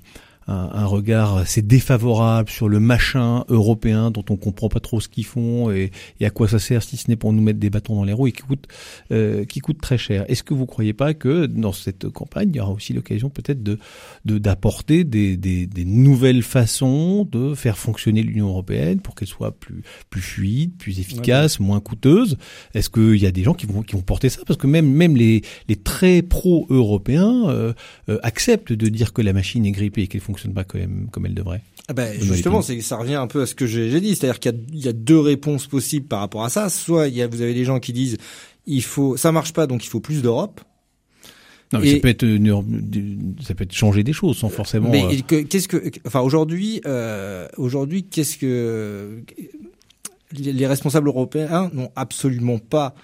un, 0.48 0.70
un 0.72 0.86
regard 0.86 1.36
assez 1.36 1.62
défavorable 1.62 2.48
sur 2.50 2.68
le 2.68 2.80
machin 2.80 3.44
européen 3.48 4.10
dont 4.10 4.24
on 4.30 4.36
comprend 4.36 4.68
pas 4.68 4.80
trop 4.80 5.00
ce 5.00 5.08
qu'ils 5.08 5.26
font 5.26 5.70
et, 5.70 5.90
et 6.20 6.26
à 6.26 6.30
quoi 6.30 6.48
ça 6.48 6.58
sert 6.58 6.82
si 6.82 6.96
ce 6.96 7.08
n'est 7.08 7.16
pour 7.16 7.32
nous 7.32 7.42
mettre 7.42 7.60
des 7.60 7.70
bâtons 7.70 7.94
dans 7.94 8.04
les 8.04 8.12
roues 8.12 8.26
et 8.26 8.32
qui 8.32 8.42
coûte 8.42 8.66
euh, 9.12 9.44
qui 9.44 9.60
coûte 9.60 9.80
très 9.80 9.98
cher. 9.98 10.24
Est-ce 10.28 10.42
que 10.42 10.54
vous 10.54 10.66
croyez 10.66 10.92
pas 10.94 11.14
que 11.14 11.46
dans 11.46 11.72
cette 11.72 12.08
campagne 12.08 12.50
il 12.52 12.56
y 12.56 12.60
aura 12.60 12.72
aussi 12.72 12.92
l'occasion 12.94 13.28
peut-être 13.30 13.62
de 13.62 13.78
de- 14.24 14.38
d'apporter 14.38 15.04
des, 15.04 15.36
des, 15.36 15.66
des 15.66 15.84
nouvelles 15.84 16.42
façons 16.42 17.28
de 17.30 17.54
faire 17.54 17.76
fonctionner 17.78 18.22
l'Union 18.22 18.48
européenne 18.48 19.00
pour 19.00 19.14
qu'elle 19.14 19.28
soit 19.28 19.52
plus 19.52 19.82
plus 20.10 20.22
fluide, 20.22 20.72
plus 20.78 20.98
efficace, 21.00 21.60
moins 21.60 21.80
coûteuse? 21.80 22.38
Est-ce 22.74 22.88
qu'il 22.90 23.16
y 23.16 23.26
a 23.26 23.30
des 23.30 23.42
gens 23.42 23.54
qui 23.54 23.66
vont 23.66 23.82
qui 23.82 23.94
vont 23.94 24.02
porter 24.02 24.28
ça? 24.30 24.40
Parce 24.46 24.58
que 24.58 24.66
même 24.66 24.90
même 24.90 25.16
les 25.16 25.42
les 25.68 25.76
très 25.76 26.22
pro-européens 26.22 27.48
euh, 27.48 27.72
euh, 28.08 28.18
acceptent 28.22 28.72
de 28.72 28.88
dire 28.88 29.12
que 29.12 29.22
la 29.22 29.32
machine 29.32 29.66
est 29.66 29.72
grippée 29.72 30.02
et 30.02 30.06
qu'elle 30.06 30.20
fonctionne 30.20 30.37
pas 30.54 30.64
quand 30.64 30.78
même 30.78 31.08
comme 31.10 31.26
elle 31.26 31.34
devrait. 31.34 31.62
Ah 31.88 31.92
ben, 31.94 32.20
justement, 32.20 32.60
c'est 32.62 32.80
ça 32.82 32.96
revient 32.96 33.14
un 33.14 33.26
peu 33.26 33.42
à 33.42 33.46
ce 33.46 33.54
que 33.54 33.66
j'ai 33.66 34.00
dit, 34.00 34.14
c'est-à-dire 34.14 34.38
qu'il 34.40 34.52
y 34.52 34.54
a, 34.54 34.58
il 34.72 34.84
y 34.84 34.88
a 34.88 34.92
deux 34.92 35.18
réponses 35.18 35.66
possibles 35.66 36.06
par 36.06 36.20
rapport 36.20 36.44
à 36.44 36.50
ça. 36.50 36.68
Soit 36.68 37.08
il 37.08 37.14
y 37.16 37.22
a, 37.22 37.26
vous 37.26 37.40
avez 37.40 37.54
des 37.54 37.64
gens 37.64 37.80
qui 37.80 37.92
disent 37.92 38.18
il 38.66 38.82
faut, 38.82 39.16
ça 39.16 39.32
marche 39.32 39.52
pas, 39.54 39.66
donc 39.66 39.84
il 39.84 39.88
faut 39.88 40.00
plus 40.00 40.20
d'Europe. 40.22 40.60
Non, 41.72 41.80
mais 41.80 41.88
Et- 41.88 41.94
ça 41.96 42.00
peut 42.00 42.08
être 42.08 42.22
une- 42.22 43.34
ça 43.42 43.54
peut 43.54 43.64
être 43.64 43.72
changer 43.74 44.02
des 44.04 44.12
choses 44.12 44.36
sans 44.38 44.48
forcément. 44.48 44.90
Mais 44.90 45.04
euh, 45.32 45.44
qu'est-ce 45.44 45.68
que, 45.68 45.90
enfin 46.06 46.20
aujourd'hui, 46.20 46.80
euh, 46.86 47.46
aujourd'hui, 47.56 48.04
qu'est-ce 48.04 48.36
que 48.38 49.22
les 50.32 50.52
les 50.52 50.66
responsables 50.66 51.08
européens 51.08 51.70
n'ont 51.72 51.90
absolument 51.96 52.58
pas 52.58 52.94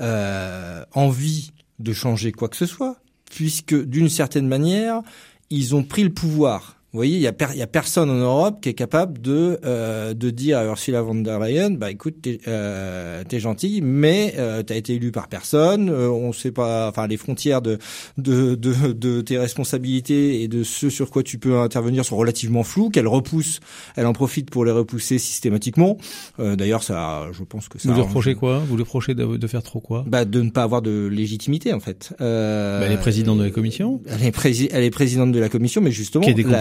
euh, 0.00 0.84
envie 0.94 1.50
de 1.80 1.92
changer 1.92 2.30
quoi 2.32 2.48
que 2.48 2.56
ce 2.56 2.66
soit, 2.66 2.96
puisque 3.30 3.74
d'une 3.74 4.08
certaine 4.08 4.46
manière, 4.46 5.02
ils 5.50 5.74
ont 5.74 5.82
pris 5.82 6.02
le 6.04 6.10
pouvoir. 6.10 6.77
Vous 6.92 6.98
voyez, 7.00 7.16
il 7.16 7.20
y 7.22 7.26
a, 7.26 7.32
per- 7.34 7.66
personne 7.70 8.08
en 8.08 8.14
Europe 8.14 8.60
qui 8.62 8.70
est 8.70 8.74
capable 8.74 9.20
de 9.20 9.58
euh, 9.66 10.14
de 10.14 10.30
dire 10.30 10.56
à 10.56 10.64
Ursula 10.64 11.02
von 11.02 11.16
der 11.16 11.38
Leyen, 11.38 11.72
bah 11.72 11.90
écoute, 11.90 12.14
t'es 12.22 12.40
euh, 12.48 13.22
t'es 13.28 13.40
gentil, 13.40 13.80
mais 13.82 14.34
euh, 14.38 14.62
t'as 14.62 14.74
été 14.76 14.94
élu 14.94 15.12
par 15.12 15.28
personne. 15.28 15.90
euh, 15.90 16.08
on 16.08 16.32
sait 16.32 16.50
pas, 16.50 16.88
enfin 16.88 17.06
les 17.06 17.18
frontières 17.18 17.60
de 17.60 17.76
de, 18.16 18.54
de 18.54 18.92
de 18.92 19.20
tes 19.20 19.36
responsabilités 19.36 20.42
et 20.42 20.48
de 20.48 20.62
ce 20.62 20.88
sur 20.88 21.10
quoi 21.10 21.22
tu 21.22 21.38
peux 21.38 21.58
intervenir 21.58 22.06
sont 22.06 22.16
relativement 22.16 22.62
floues. 22.62 22.88
Qu'elle 22.88 23.06
repousse, 23.06 23.60
elle 23.96 24.06
en 24.06 24.14
profite 24.14 24.48
pour 24.50 24.64
les 24.64 24.72
repousser 24.72 25.18
systématiquement. 25.18 25.98
Euh, 26.40 26.56
D'ailleurs, 26.56 26.82
ça, 26.82 27.26
je 27.32 27.44
pense 27.44 27.68
que 27.68 27.78
ça. 27.78 27.90
vous 27.90 27.94
lui 27.96 28.00
reprochez 28.02 28.34
quoi? 28.34 28.60
Vous 28.66 28.76
lui 28.76 28.82
reprochez 28.84 29.14
de, 29.14 29.36
de 29.36 29.46
faire 29.46 29.62
trop 29.62 29.80
quoi? 29.80 30.04
Bah, 30.08 30.24
de 30.24 30.40
ne 30.40 30.48
pas 30.50 30.62
avoir 30.62 30.80
de 30.80 31.06
légitimité 31.06 31.74
en 31.74 31.80
fait. 31.80 32.14
Euh, 32.22 32.80
Bah, 32.80 32.86
Elle 32.86 32.92
est 32.92 32.96
présidente 32.96 33.38
de 33.38 33.44
la 33.44 33.50
commission, 33.50 34.00
Elle 34.06 34.24
est, 34.24 34.30
prési- 34.34 34.68
elle 34.72 34.84
est 34.84 34.90
présidente 34.90 35.32
de 35.32 35.38
la 35.38 35.50
commission, 35.50 35.82
mais 35.82 35.90
justement, 35.90 36.24
qui 36.24 36.30
a 36.30 36.32
des 36.32 36.42
la- 36.44 36.58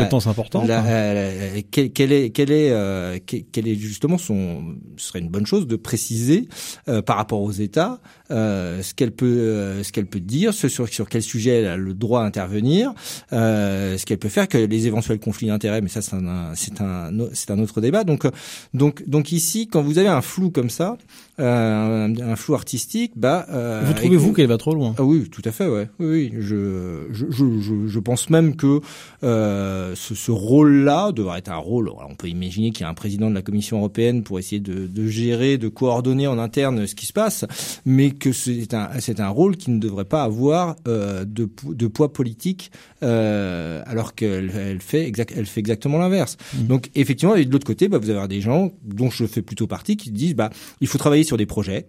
la- 0.68 0.82
hein. 0.82 1.62
quelle, 1.72 1.92
quelle 1.92 2.12
est, 2.12 2.30
quelle 2.32 2.52
est, 2.52 2.72
euh, 2.72 3.18
que- 3.20 3.38
quelle 3.52 3.68
est 3.68 3.76
justement 3.76 4.18
son, 4.18 4.76
ce 4.98 5.08
serait 5.08 5.20
une 5.20 5.30
bonne 5.30 5.46
chose 5.46 5.68
de 5.68 5.76
préciser 5.76 6.48
euh, 6.88 7.02
par 7.02 7.18
rapport 7.18 7.42
aux 7.42 7.52
États 7.52 8.00
euh, 8.32 8.82
ce 8.84 8.94
qu'elle 8.94 9.12
peut, 9.12 9.26
euh, 9.26 9.84
ce 9.84 9.92
qu'elle 9.92 10.06
peut 10.08 10.20
dire, 10.20 10.54
ce 10.54 10.68
sur, 10.68 10.88
sur 10.88 11.08
quel 11.10 11.22
sujet 11.22 11.52
elle 11.62 11.68
a 11.68 11.78
le 11.78 11.94
droit 11.94 12.24
d'intervenir, 12.24 12.94
euh, 13.34 13.98
ce 13.98 14.06
qu'elle 14.06 14.18
peut 14.20 14.30
faire, 14.30 14.48
que 14.48 14.58
les 14.58 14.88
éventuels 14.88 15.20
conflits 15.20 15.48
d'intérêts, 15.48 15.82
mais 15.82 15.90
ça 15.90 16.02
c'est 16.02 16.16
un, 16.16 16.54
c'est 16.56 16.82
un, 16.82 17.12
c'est 17.34 17.52
un 17.52 17.60
autre 17.60 17.82
débat. 17.82 18.04
Donc, 18.04 18.26
euh, 18.26 18.32
donc, 18.74 19.08
donc 19.08 19.32
ici, 19.32 19.68
quand 19.68 19.82
vous 19.82 19.98
avez 19.98 20.10
un 20.10 20.22
flou 20.22 20.50
comme 20.52 20.70
ça, 20.70 20.98
euh, 21.40 22.06
un, 22.08 22.20
un 22.32 22.36
flou 22.36 22.56
artistique, 22.56 23.12
bah, 23.16 23.46
euh, 23.50 23.84
Vous 23.86 23.94
trouvez-vous 23.94 24.32
que- 24.32 24.38
qu'elle 24.38 24.48
va 24.48 24.58
trop 24.58 24.74
loin 24.74 24.96
ah 24.98 25.04
oui, 25.04 25.30
tout 25.30 25.42
à 25.46 25.52
fait, 25.52 25.68
ouais. 25.68 25.90
Oui, 26.00 26.32
oui. 26.34 26.34
Je, 26.40 27.08
je, 27.12 27.26
je, 27.30 27.60
je, 27.60 27.88
je 27.88 28.00
pense 28.00 28.30
même 28.30 28.56
que 28.56 28.82
euh, 29.24 29.94
ce, 29.96 30.16
ce 30.16 30.32
rôle-là 30.32 31.12
devrait 31.12 31.40
être 31.40 31.52
un 31.52 31.58
rôle. 31.58 31.90
on 32.10 32.16
peut 32.16 32.28
imaginer 32.28 32.72
qu'il 32.72 32.82
y 32.82 32.84
a 32.86 32.90
un 32.90 32.94
président 32.94 33.30
de 33.30 33.36
la 33.36 33.42
Commission 33.42 33.78
européenne 33.78 34.24
pour 34.24 34.40
essayer 34.40 34.60
de, 34.60 34.88
de, 34.88 35.08
gérer, 35.08 35.58
de 35.58 35.68
coordonner 35.68 36.28
en 36.28 36.40
interne 36.40 36.88
ce 36.88 36.96
qui 36.96 37.06
se 37.06 37.14
passe, 37.14 37.46
mais 37.86 38.12
que 38.12 38.32
c'est 38.32 38.74
un, 38.74 38.90
c'est 39.00 39.20
un 39.20 39.30
rôle 39.30 39.58
qui 39.58 39.72
ne 39.72 39.80
devrait 39.80 40.06
pas 40.06 40.24
avoir 40.24 40.76
euh, 40.88 41.26
de, 41.26 41.50
de, 41.66 41.88
poids 41.88 42.12
politique, 42.14 42.72
euh, 43.04 43.82
alors 43.86 44.16
qu'elle 44.16 44.52
elle 44.56 44.82
fait, 44.82 45.08
exact, 45.08 45.34
elle 45.36 45.46
fait 45.46 45.60
exactement 45.60 45.98
l'inverse. 46.00 46.38
Mmh. 46.56 46.64
Donc 46.68 46.90
effectivement, 46.96 47.36
et 47.36 47.46
de 47.46 47.52
l'autre 47.52 47.68
côté, 47.68 47.88
bah, 47.88 47.98
vous 47.98 48.10
avez 48.10 48.28
des 48.28 48.42
gens 48.42 48.72
dont 48.84 49.10
je 49.10 49.26
fais 49.26 49.42
plutôt 49.42 49.68
partie 49.68 49.98
qui 49.98 50.12
disent 50.12 50.36
bah 50.36 50.50
il 50.82 50.88
faut 50.88 50.98
travailler 50.98 51.24
sur 51.28 51.38
des 51.38 51.46
projets 51.46 51.88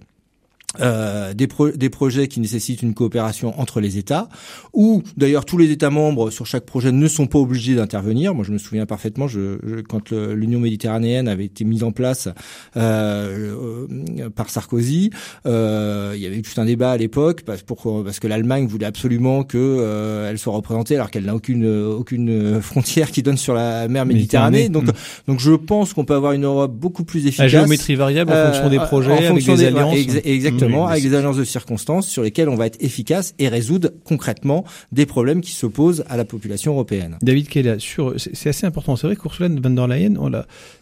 euh, 0.80 1.32
des, 1.32 1.48
des 1.76 1.88
projets 1.88 2.28
qui 2.28 2.40
nécessitent 2.40 2.82
une 2.82 2.92
coopération 2.92 3.58
entre 3.58 3.80
les 3.80 3.96
États, 3.96 4.28
où 4.74 5.02
d'ailleurs 5.16 5.46
tous 5.46 5.56
les 5.56 5.70
États 5.70 5.88
membres 5.88 6.30
sur 6.30 6.44
chaque 6.44 6.66
projet 6.66 6.92
ne 6.92 7.08
sont 7.08 7.26
pas 7.26 7.38
obligés 7.38 7.74
d'intervenir. 7.74 8.34
Moi, 8.34 8.44
je 8.44 8.52
me 8.52 8.58
souviens 8.58 8.84
parfaitement, 8.84 9.28
je, 9.28 9.80
quand 9.88 10.12
l'Union 10.12 10.60
méditerranéenne 10.60 11.26
avait 11.26 11.46
été 11.46 11.64
mise 11.64 11.82
en 11.82 11.92
place 11.92 12.28
euh, 12.76 13.86
euh, 14.20 14.30
par 14.30 14.50
Sarkozy, 14.50 15.10
euh, 15.46 16.12
il 16.14 16.20
y 16.20 16.26
avait 16.26 16.36
eu 16.36 16.42
tout 16.42 16.60
un 16.60 16.66
débat 16.66 16.90
à 16.90 16.96
l'époque 16.98 17.42
parce, 17.46 17.62
parce 17.62 18.20
que 18.20 18.26
l'Allemagne 18.26 18.66
voulait 18.66 18.86
absolument 18.86 19.44
que 19.44 19.56
euh, 19.58 20.30
elle 20.30 20.38
soit 20.38 20.52
représentée 20.52 20.96
alors 20.96 21.10
qu'elle 21.10 21.24
n'a 21.24 21.34
aucune 21.34 21.66
aucune 21.66 22.60
frontière 22.60 23.10
qui 23.10 23.22
donne 23.22 23.38
sur 23.38 23.54
la 23.54 23.88
mer 23.88 24.04
Méditerranée. 24.04 24.68
Donc, 24.68 24.84
mmh. 24.84 24.92
donc 25.28 25.40
je 25.40 25.52
pense 25.52 25.94
qu'on 25.94 26.04
peut 26.04 26.14
avoir 26.14 26.32
une 26.32 26.44
Europe 26.44 26.72
beaucoup 26.74 27.04
plus 27.04 27.26
efficace. 27.26 27.38
La 27.38 27.48
géométrie 27.48 27.94
variable 27.94 28.32
en 28.32 28.52
fonction 28.52 28.68
des 28.68 28.78
projets, 28.78 29.12
en 29.12 29.30
fonction 29.30 29.54
avec 29.54 29.72
des, 29.72 29.78
alliances. 29.78 29.96
exactement 30.24 30.57
avec 30.62 31.02
des 31.02 31.14
agences 31.14 31.36
de 31.36 31.44
circonstances 31.44 32.08
sur 32.08 32.22
lesquelles 32.22 32.48
on 32.48 32.56
va 32.56 32.66
être 32.66 32.82
efficace 32.82 33.34
et 33.38 33.48
résoudre 33.48 33.90
concrètement 34.04 34.64
des 34.92 35.06
problèmes 35.06 35.40
qui 35.40 35.52
s'opposent 35.52 36.04
à 36.08 36.16
la 36.16 36.24
population 36.24 36.72
européenne. 36.72 37.16
David 37.22 37.48
Kella, 37.48 37.78
sur, 37.78 38.14
c'est 38.16 38.48
assez 38.48 38.66
important. 38.66 38.96
C'est 38.96 39.06
vrai 39.06 39.16
qu'Ursula 39.16 39.48
von 39.48 39.70
der 39.70 39.86
Leyen, 39.86 40.14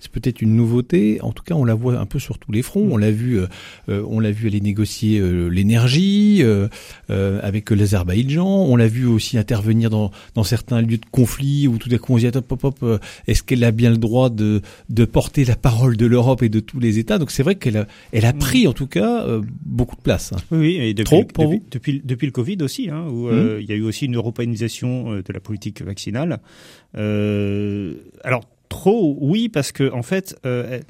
c'est 0.01 0.11
peut-être 0.11 0.43
une 0.43 0.57
nouveauté. 0.57 1.21
En 1.23 1.33
tout 1.33 1.43
cas, 1.43 1.55
on 1.55 1.65
la 1.65 1.75
voit 1.75 1.99
un 1.99 2.07
peu 2.07 2.19
sur 2.19 2.39
tous 2.39 2.53
les 2.53 2.63
fronts. 2.63 2.89
On 2.91 2.97
l'a 2.97 3.11
vu, 3.11 3.39
euh, 3.39 3.47
euh, 3.89 4.03
on 4.09 4.21
l'a 4.21 4.31
vu 4.31 4.49
aller 4.49 4.61
négocier 4.61 5.19
euh, 5.19 5.49
l'énergie 5.49 6.43
avec 7.09 7.71
l'Azerbaïdjan. 7.71 8.47
On 8.47 8.77
l'a 8.77 8.89
vu 8.89 9.07
aussi 9.07 9.39
intervenir 9.39 9.91
dans, 9.91 10.11
dans 10.35 10.45
certains 10.45 10.81
lieux 10.81 10.99
de 10.99 11.07
conflit 11.11 11.69
où 11.69 11.79
tout 11.79 11.89
à 11.93 11.99
coup 11.99 12.15
on 12.15 12.19
se 12.19 12.27
dit 12.27 12.37
hop, 12.37 12.53
hop, 12.53 12.65
hop, 12.65 13.01
est-ce 13.27 13.43
qu'elle 13.43 13.65
a 13.65 13.71
bien 13.71 13.91
le 13.91 13.97
droit 13.97 14.31
de, 14.31 14.63
de 14.89 15.05
porter 15.05 15.45
la 15.45 15.57
parole 15.57 15.97
de 15.97 16.07
l'Europe 16.07 16.43
et 16.43 16.49
de 16.49 16.61
tous 16.61 16.81
les 16.81 16.99
États? 16.99 17.19
Donc 17.19 17.31
c'est 17.31 17.43
vrai 17.43 17.55
qu'elle 17.55 17.77
a, 17.77 17.87
elle 18.13 18.25
a 18.25 18.33
pris 18.33 18.67
en 18.67 18.73
tout 18.73 18.87
cas 18.87 19.27
beaucoup 19.67 19.97
de 19.97 20.01
place. 20.01 20.33
Hein. 20.33 20.39
Oui, 20.51 20.77
et 20.77 20.95
depuis, 20.95 21.05
Trop 21.05 21.25
pour 21.25 21.51
depuis, 21.51 21.63
depuis, 21.71 22.03
depuis, 22.05 22.27
le 22.27 22.33
Covid 22.33 22.59
aussi, 22.63 22.89
hein, 22.91 23.07
où 23.11 23.29
euh, 23.29 23.59
mmh. 23.59 23.61
il 23.61 23.67
y 23.69 23.73
a 23.73 23.77
eu 23.77 23.83
aussi 23.83 24.07
une 24.07 24.17
européanisation 24.17 25.13
euh, 25.13 25.23
de 25.23 25.33
la 25.33 25.41
politique 25.41 25.83
vaccinale. 25.83 26.39
Euh, 26.97 27.95
alors 28.23 28.45
trop, 28.69 29.17
oui, 29.21 29.49
parce 29.49 29.73
que 29.73 29.93
en 29.93 30.03
fait, 30.03 30.39
euh, 30.47 30.81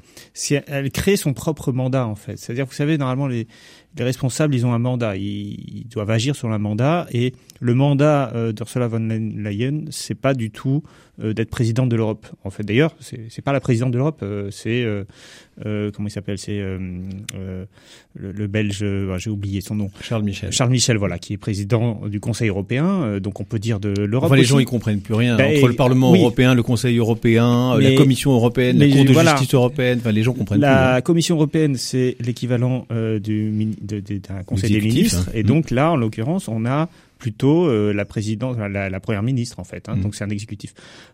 elle, 0.51 0.63
elle 0.67 0.91
crée 0.91 1.17
son 1.17 1.33
propre 1.33 1.71
mandat 1.71 2.07
en 2.07 2.15
fait. 2.15 2.37
C'est-à-dire, 2.37 2.65
vous 2.65 2.73
savez, 2.73 2.97
normalement 2.97 3.27
les, 3.27 3.47
les 3.97 4.03
responsables, 4.03 4.55
ils 4.55 4.65
ont 4.65 4.73
un 4.73 4.79
mandat, 4.79 5.17
ils, 5.17 5.81
ils, 5.81 5.87
doivent 5.87 6.09
agir 6.11 6.35
sur 6.35 6.51
un 6.51 6.57
mandat, 6.57 7.07
et 7.11 7.33
le 7.59 7.73
mandat 7.73 8.31
euh, 8.35 8.51
d'Ursula 8.51 8.87
von 8.87 8.99
Leyen, 8.99 9.85
c'est 9.89 10.15
pas 10.15 10.33
du 10.33 10.51
tout 10.51 10.83
euh, 11.23 11.33
d'être 11.33 11.49
présidente 11.49 11.89
de 11.89 11.95
l'Europe. 11.95 12.27
En 12.43 12.51
fait, 12.51 12.61
d'ailleurs, 12.61 12.95
c'est 12.99 13.41
pas 13.43 13.51
la 13.51 13.59
présidente 13.59 13.89
de 13.89 13.97
l'Europe, 13.97 14.19
euh, 14.21 14.49
c'est 14.51 14.83
euh, 14.83 15.89
comment 15.91 16.07
il 16.07 16.11
s'appelle 16.11 16.37
C'est 16.37 16.59
le, 16.59 17.67
le, 18.13 18.47
Belge, 18.47 18.85
j'ai 19.17 19.29
oublié 19.31 19.61
son 19.61 19.73
nom. 19.73 19.89
Charles 19.99 20.21
Michel. 20.21 20.51
Charles 20.51 20.69
Michel, 20.69 20.97
voilà, 20.97 21.17
qui 21.17 21.33
est 21.33 21.37
président 21.37 22.01
du 22.07 22.19
Conseil 22.19 22.49
européen. 22.49 23.19
donc 23.19 23.39
on 23.39 23.45
peut 23.45 23.57
dire 23.57 23.79
de 23.79 23.89
l'Europe. 23.89 24.27
Enfin, 24.27 24.35
les 24.35 24.43
gens 24.43 24.59
ils 24.59 24.65
comprennent 24.65 25.01
plus 25.01 25.15
rien 25.15 25.37
ben, 25.37 25.57
entre 25.57 25.67
le 25.67 25.73
Parlement 25.73 26.11
oui. 26.11 26.19
européen, 26.19 26.53
le 26.53 26.61
Conseil 26.61 26.97
européen, 26.97 27.75
mais, 27.79 27.91
la 27.91 27.97
Commission 27.97 28.33
européenne, 28.33 28.77
la 28.77 28.87
Cour 28.87 29.05
de 29.05 29.11
voilà, 29.11 29.31
justice 29.31 29.55
européenne. 29.55 29.97
Enfin, 29.99 30.11
les 30.11 30.21
gens 30.21 30.33
comprennent 30.33 30.61
la 30.61 30.67
plus. 30.67 30.75
La 30.75 30.95
hein. 30.97 31.01
Commission 31.01 31.35
européenne, 31.35 31.75
c'est 31.77 32.15
l'équivalent 32.19 32.85
du 33.23 33.49
d'un 33.87 34.43
Conseil 34.43 34.71
des 34.71 34.81
ministres. 34.81 35.25
Hein. 35.27 35.31
Et 35.33 35.43
donc 35.43 35.71
là, 35.71 35.91
en 35.91 35.95
l'occurrence, 35.95 36.47
on 36.47 36.65
a 36.65 36.89
plutôt 37.17 37.67
euh, 37.67 37.93
la 37.93 38.05
présidente, 38.05 38.57
la, 38.57 38.89
la, 38.89 38.99
première 38.99 39.23
ministre 39.23 39.59
en 39.59 39.63
fait. 39.63 39.89
Hein, 39.89 39.95
mmh. 39.95 40.01
Donc 40.01 40.15
c'est 40.15 40.23
un 40.23 40.29
exécutif. 40.29 40.73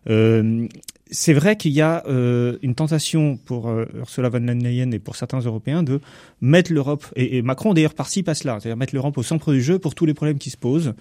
Euh, 0.09 0.67
c'est 1.13 1.33
vrai 1.33 1.55
qu'il 1.55 1.71
y 1.71 1.81
a 1.81 2.03
euh, 2.07 2.57
une 2.63 2.73
tentation 2.73 3.37
pour 3.37 3.69
euh, 3.69 3.85
Ursula 3.95 4.29
von 4.29 4.39
der 4.39 4.55
Leyen 4.55 4.91
et 4.91 4.99
pour 4.99 5.15
certains 5.15 5.39
Européens 5.39 5.83
de 5.83 6.01
mettre 6.41 6.73
l'Europe 6.73 7.05
et, 7.15 7.43
Macron 7.43 7.73
d'ailleurs 7.73 7.93
participe 7.93 8.27
à 8.29 8.33
cela, 8.33 8.59
c'est-à-dire 8.59 8.77
mettre 8.77 8.95
l'Europe 8.95 9.17
au 9.17 9.23
centre 9.23 9.53
du 9.53 9.61
jeu 9.61 9.77
pour 9.77 9.93
tous 9.93 10.07
les 10.07 10.15
problèmes 10.15 10.39
qui 10.39 10.49
se 10.49 10.57
posent. 10.57 10.93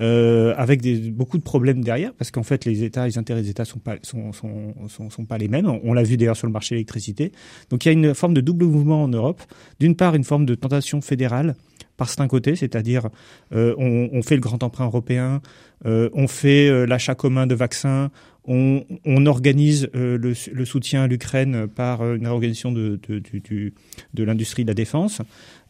Euh, 0.00 0.54
avec 0.56 0.80
beaucoup 1.12 1.38
de 1.38 1.42
problèmes 1.42 1.82
derrière, 1.82 2.12
parce 2.14 2.30
qu'en 2.30 2.44
fait 2.44 2.64
les 2.64 2.84
États, 2.84 3.06
les 3.06 3.18
intérêts 3.18 3.42
des 3.42 3.50
États 3.50 3.64
sont 3.64 3.80
pas 3.80 3.96
sont, 4.02 5.24
pas 5.28 5.38
les 5.38 5.48
mêmes. 5.48 5.66
On, 5.66 5.92
l'a 5.92 6.04
vu 6.04 6.16
d'ailleurs 6.16 6.36
sur 6.36 6.46
le 6.46 6.52
marché 6.52 6.74
de 6.74 6.76
l'électricité. 6.76 7.32
Donc 7.68 7.84
il 7.84 7.88
y 7.88 7.90
a 7.90 7.92
une 7.92 8.14
forme 8.14 8.32
de 8.32 8.40
double 8.40 8.66
mouvement 8.66 9.02
en 9.02 9.08
Europe. 9.08 9.42
D'une 9.80 9.96
part, 9.96 10.14
une 10.14 10.22
forme 10.22 10.46
de 10.46 10.54
tentation 10.54 11.00
fédérale 11.00 11.56
par 11.96 12.06
certains 12.06 12.28
côtés, 12.28 12.54
c'est-à-dire 12.54 13.08
on, 13.50 14.22
fait 14.22 14.36
le 14.36 14.40
grand 14.40 14.62
emprunt 14.62 14.84
européen, 14.84 15.42
on 15.84 16.28
fait 16.28 16.86
l'achat 16.86 17.16
commun 17.16 17.48
de 17.48 17.56
vaccins, 17.56 18.12
on, 18.48 18.84
on 19.04 19.26
organise 19.26 19.90
euh, 19.94 20.18
le, 20.18 20.32
le, 20.52 20.64
soutien 20.64 21.02
à 21.02 21.06
l'Ukraine 21.06 21.68
par 21.68 22.02
une 22.14 22.26
organisation 22.26 22.72
de, 22.72 22.98
de, 23.08 23.18
de, 23.20 23.72
de 24.14 24.24
l'industrie 24.24 24.64
de 24.64 24.70
la 24.70 24.74
défense. 24.74 25.20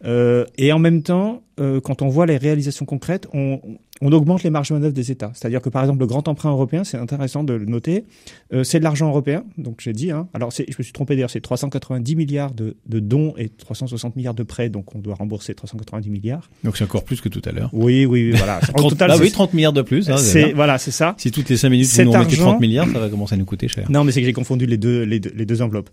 Euh, 0.04 0.44
et 0.56 0.72
en 0.72 0.78
même 0.78 1.02
temps, 1.02 1.42
euh, 1.61 1.80
quand 1.80 2.02
on 2.02 2.08
voit 2.08 2.26
les 2.26 2.37
réalisations 2.37 2.87
concrètes, 2.87 3.26
on, 3.32 3.61
on 4.00 4.12
augmente 4.12 4.42
les 4.42 4.50
marges 4.50 4.68
de 4.68 4.74
manœuvre 4.74 4.92
des 4.92 5.11
États. 5.11 5.32
C'est-à-dire 5.34 5.61
que 5.61 5.68
par 5.68 5.82
exemple 5.82 6.00
le 6.00 6.06
grand 6.06 6.28
emprunt 6.28 6.50
européen, 6.50 6.84
c'est 6.84 6.98
intéressant 6.98 7.42
de 7.44 7.54
le 7.54 7.66
noter, 7.66 8.04
euh, 8.52 8.62
c'est 8.64 8.78
de 8.78 8.84
l'argent 8.84 9.08
européen. 9.08 9.44
Donc 9.56 9.80
j'ai 9.80 9.92
dit, 9.92 10.11
hein, 10.11 10.28
alors 10.34 10.50
je 10.50 10.62
me 10.62 10.82
suis 10.82 10.92
trompé 10.92 11.14
d'ailleurs, 11.14 11.30
c'est 11.30 11.40
390 11.40 12.16
milliards 12.16 12.52
de, 12.52 12.76
de, 12.87 13.00
dons 13.00 13.34
et 13.37 13.48
360 13.48 14.16
milliards 14.16 14.34
de 14.34 14.42
prêts, 14.42 14.68
donc 14.68 14.94
on 14.94 14.98
doit 14.98 15.14
rembourser 15.14 15.54
390 15.54 16.11
milliards. 16.11 16.48
Donc 16.64 16.76
c'est 16.76 16.84
encore 16.84 17.04
plus 17.04 17.20
que 17.20 17.28
tout 17.28 17.42
à 17.44 17.52
l'heure. 17.52 17.70
Oui, 17.72 18.06
oui, 18.06 18.30
oui 18.30 18.37
voilà. 18.37 18.61
30, 18.76 18.90
total, 18.90 19.11
ah 19.12 19.16
oui, 19.18 19.30
30 19.30 19.54
milliards 19.54 19.72
de 19.72 19.82
plus. 19.82 20.08
Hein, 20.11 20.16
c'est 20.16 20.52
voilà, 20.52 20.78
c'est 20.78 20.90
ça. 20.90 21.14
Si 21.18 21.30
toutes 21.30 21.48
les 21.48 21.56
5 21.56 21.68
minutes 21.70 21.88
vous 21.88 22.02
nous 22.04 22.12
remettez 22.12 22.37
30 22.37 22.61
milliards, 22.61 22.88
ça 22.88 23.00
va 23.00 23.08
commencer 23.08 23.34
à 23.34 23.37
nous 23.37 23.44
coûter 23.44 23.68
cher. 23.68 23.90
Non, 23.90 24.04
mais 24.04 24.12
c'est 24.12 24.20
que 24.20 24.26
j'ai 24.26 24.32
confondu 24.32 24.66
les 24.66 24.76
deux, 24.76 25.02
les 25.02 25.18
deux, 25.18 25.32
les 25.34 25.46
deux 25.46 25.62
enveloppes. 25.62 25.90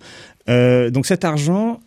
Donc 0.48 1.06
cet 1.06 1.26
argent, 1.26 1.80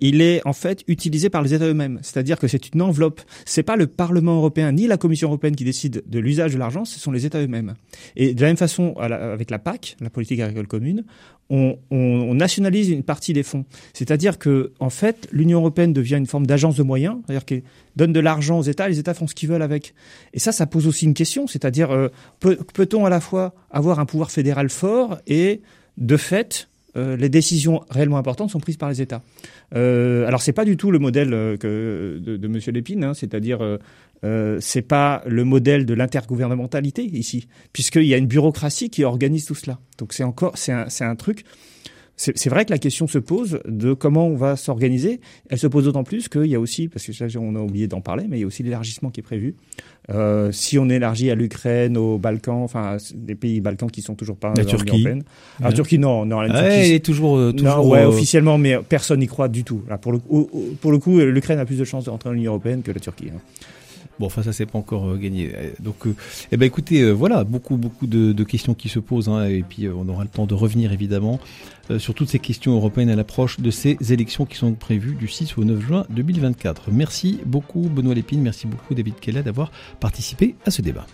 il 0.00 0.22
est 0.22 0.40
en 0.46 0.52
fait 0.54 0.84
utilisé 0.88 1.28
par 1.28 1.42
les 1.42 1.49
États 1.54 1.66
eux-mêmes. 1.66 1.98
C'est-à-dire 2.02 2.38
que 2.38 2.48
c'est 2.48 2.74
une 2.74 2.82
enveloppe. 2.82 3.20
C'est 3.44 3.62
pas 3.62 3.76
le 3.76 3.86
Parlement 3.86 4.36
européen 4.36 4.72
ni 4.72 4.86
la 4.86 4.96
Commission 4.96 5.28
européenne 5.28 5.56
qui 5.56 5.64
décide 5.64 6.02
de 6.06 6.18
l'usage 6.18 6.52
de 6.52 6.58
l'argent, 6.58 6.84
ce 6.84 6.98
sont 6.98 7.12
les 7.12 7.26
États 7.26 7.40
eux-mêmes. 7.40 7.74
Et 8.16 8.34
de 8.34 8.40
la 8.40 8.48
même 8.48 8.56
façon, 8.56 8.94
avec 8.96 9.50
la 9.50 9.58
PAC, 9.58 9.96
la 10.00 10.10
politique 10.10 10.40
agricole 10.40 10.66
commune, 10.66 11.04
on, 11.50 11.76
on, 11.90 11.96
on 11.96 12.34
nationalise 12.34 12.90
une 12.90 13.02
partie 13.02 13.32
des 13.32 13.42
fonds. 13.42 13.64
C'est-à-dire 13.92 14.38
que, 14.38 14.72
en 14.78 14.90
fait, 14.90 15.28
l'Union 15.32 15.58
européenne 15.58 15.92
devient 15.92 16.16
une 16.16 16.26
forme 16.26 16.46
d'agence 16.46 16.76
de 16.76 16.82
moyens, 16.82 17.16
c'est-à-dire 17.26 17.44
qu'elle 17.44 17.62
donne 17.96 18.12
de 18.12 18.20
l'argent 18.20 18.58
aux 18.58 18.62
États, 18.62 18.88
les 18.88 18.98
États 18.98 19.14
font 19.14 19.26
ce 19.26 19.34
qu'ils 19.34 19.48
veulent 19.48 19.62
avec. 19.62 19.94
Et 20.32 20.38
ça, 20.38 20.52
ça 20.52 20.66
pose 20.66 20.86
aussi 20.86 21.04
une 21.04 21.14
question, 21.14 21.46
c'est-à-dire 21.46 21.90
euh, 21.90 22.08
peut, 22.38 22.56
peut-on 22.72 23.04
à 23.04 23.10
la 23.10 23.20
fois 23.20 23.54
avoir 23.70 23.98
un 23.98 24.06
pouvoir 24.06 24.30
fédéral 24.30 24.70
fort 24.70 25.18
et, 25.26 25.60
de 25.98 26.16
fait, 26.16 26.69
euh, 26.96 27.16
les 27.16 27.28
décisions 27.28 27.82
réellement 27.90 28.18
importantes 28.18 28.50
sont 28.50 28.60
prises 28.60 28.76
par 28.76 28.88
les 28.88 29.00
États. 29.00 29.22
Euh, 29.74 30.26
alors 30.26 30.42
c'est 30.42 30.52
pas 30.52 30.64
du 30.64 30.76
tout 30.76 30.90
le 30.90 30.98
modèle 30.98 31.32
euh, 31.32 31.56
de, 32.18 32.36
de 32.36 32.48
Monsieur 32.48 32.72
Lépine, 32.72 33.04
hein, 33.04 33.14
c'est-à-dire 33.14 33.62
euh, 33.62 33.78
euh, 34.24 34.58
c'est 34.60 34.82
pas 34.82 35.22
le 35.26 35.44
modèle 35.44 35.86
de 35.86 35.94
l'intergouvernementalité 35.94 37.04
ici, 37.04 37.48
puisqu'il 37.72 38.04
y 38.04 38.14
a 38.14 38.16
une 38.16 38.26
bureaucratie 38.26 38.90
qui 38.90 39.04
organise 39.04 39.44
tout 39.46 39.54
cela. 39.54 39.78
Donc 39.98 40.12
c'est 40.12 40.24
encore 40.24 40.58
c'est 40.58 40.72
un, 40.72 40.86
un 41.00 41.16
truc 41.16 41.44
c'est 42.20 42.50
vrai 42.50 42.66
que 42.66 42.70
la 42.70 42.76
question 42.76 43.06
se 43.06 43.16
pose 43.16 43.60
de 43.66 43.94
comment 43.94 44.26
on 44.26 44.36
va 44.36 44.56
s'organiser. 44.56 45.20
Elle 45.48 45.58
se 45.58 45.66
pose 45.66 45.84
d'autant 45.84 46.04
plus 46.04 46.28
qu'il 46.28 46.46
y 46.46 46.54
a 46.54 46.60
aussi, 46.60 46.86
parce 46.88 47.06
que 47.06 47.12
là, 47.24 47.30
on 47.40 47.56
a 47.56 47.60
oublié 47.60 47.88
d'en 47.88 48.02
parler, 48.02 48.26
mais 48.28 48.36
il 48.36 48.40
y 48.40 48.44
a 48.44 48.46
aussi 48.46 48.62
l'élargissement 48.62 49.08
qui 49.08 49.20
est 49.20 49.22
prévu. 49.22 49.54
Euh, 50.10 50.52
si 50.52 50.78
on 50.78 50.90
élargit 50.90 51.30
à 51.30 51.34
l'Ukraine, 51.34 51.96
aux 51.96 52.18
Balkans, 52.18 52.62
enfin 52.62 52.98
des 53.14 53.34
pays 53.34 53.62
Balkans 53.62 53.90
qui 53.90 54.02
sont 54.02 54.16
toujours 54.16 54.36
pas 54.36 54.52
la 54.54 54.66
Turquie. 54.66 54.90
européenne. 54.90 55.22
La 55.60 55.68
ah, 55.68 55.72
Turquie, 55.72 55.98
non, 55.98 56.26
non. 56.26 56.42
La 56.42 56.54
ah, 56.54 56.62
elle 56.64 56.92
est 56.92 57.04
toujours, 57.04 57.38
euh, 57.38 57.52
toujours 57.52 57.76
non, 57.78 57.88
ouais, 57.88 58.02
euh... 58.02 58.08
officiellement, 58.08 58.58
mais 58.58 58.76
personne 58.86 59.20
n'y 59.20 59.26
croit 59.26 59.48
du 59.48 59.64
tout. 59.64 59.82
Là, 59.88 59.96
pour 59.96 60.12
le, 60.12 60.18
pour 60.18 60.92
le 60.92 60.98
coup, 60.98 61.20
l'Ukraine 61.20 61.58
a 61.58 61.64
plus 61.64 61.78
de 61.78 61.84
chances 61.84 62.04
de 62.04 62.10
rentrer 62.10 62.28
dans 62.28 62.34
l'Union 62.34 62.52
européenne 62.52 62.82
que 62.82 62.92
la 62.92 63.00
Turquie. 63.00 63.30
Hein. 63.34 63.40
Bon, 64.20 64.26
enfin, 64.26 64.42
ça 64.42 64.52
c'est 64.52 64.66
pas 64.66 64.78
encore 64.78 65.08
euh, 65.08 65.16
gagné. 65.16 65.50
Donc, 65.80 66.06
euh, 66.06 66.14
eh 66.52 66.58
ben, 66.58 66.66
écoutez, 66.66 67.00
euh, 67.00 67.12
voilà, 67.12 67.42
beaucoup, 67.42 67.78
beaucoup 67.78 68.06
de, 68.06 68.44
questions 68.44 68.74
qui 68.74 68.90
se 68.90 68.98
posent, 68.98 69.30
hein, 69.30 69.46
et 69.46 69.62
puis 69.62 69.88
on 69.88 70.06
aura 70.10 70.24
le 70.24 70.28
temps 70.28 70.44
de 70.44 70.52
revenir 70.52 70.92
évidemment 70.92 71.40
sur 71.98 72.14
toutes 72.14 72.28
ces 72.28 72.38
questions 72.38 72.74
européennes 72.74 73.10
à 73.10 73.16
l'approche 73.16 73.60
de 73.60 73.70
ces 73.70 73.96
élections 74.12 74.44
qui 74.44 74.56
sont 74.56 74.72
prévues 74.74 75.14
du 75.14 75.26
6 75.26 75.56
au 75.56 75.64
9 75.64 75.80
juin 75.80 76.04
2024. 76.10 76.90
Merci 76.92 77.40
beaucoup 77.46 77.80
Benoît 77.80 78.14
Lépine, 78.14 78.42
merci 78.42 78.66
beaucoup 78.66 78.94
David 78.94 79.14
Kella 79.20 79.42
d'avoir 79.42 79.70
participé 80.00 80.54
à 80.66 80.70
ce 80.70 80.82
débat. 80.82 81.06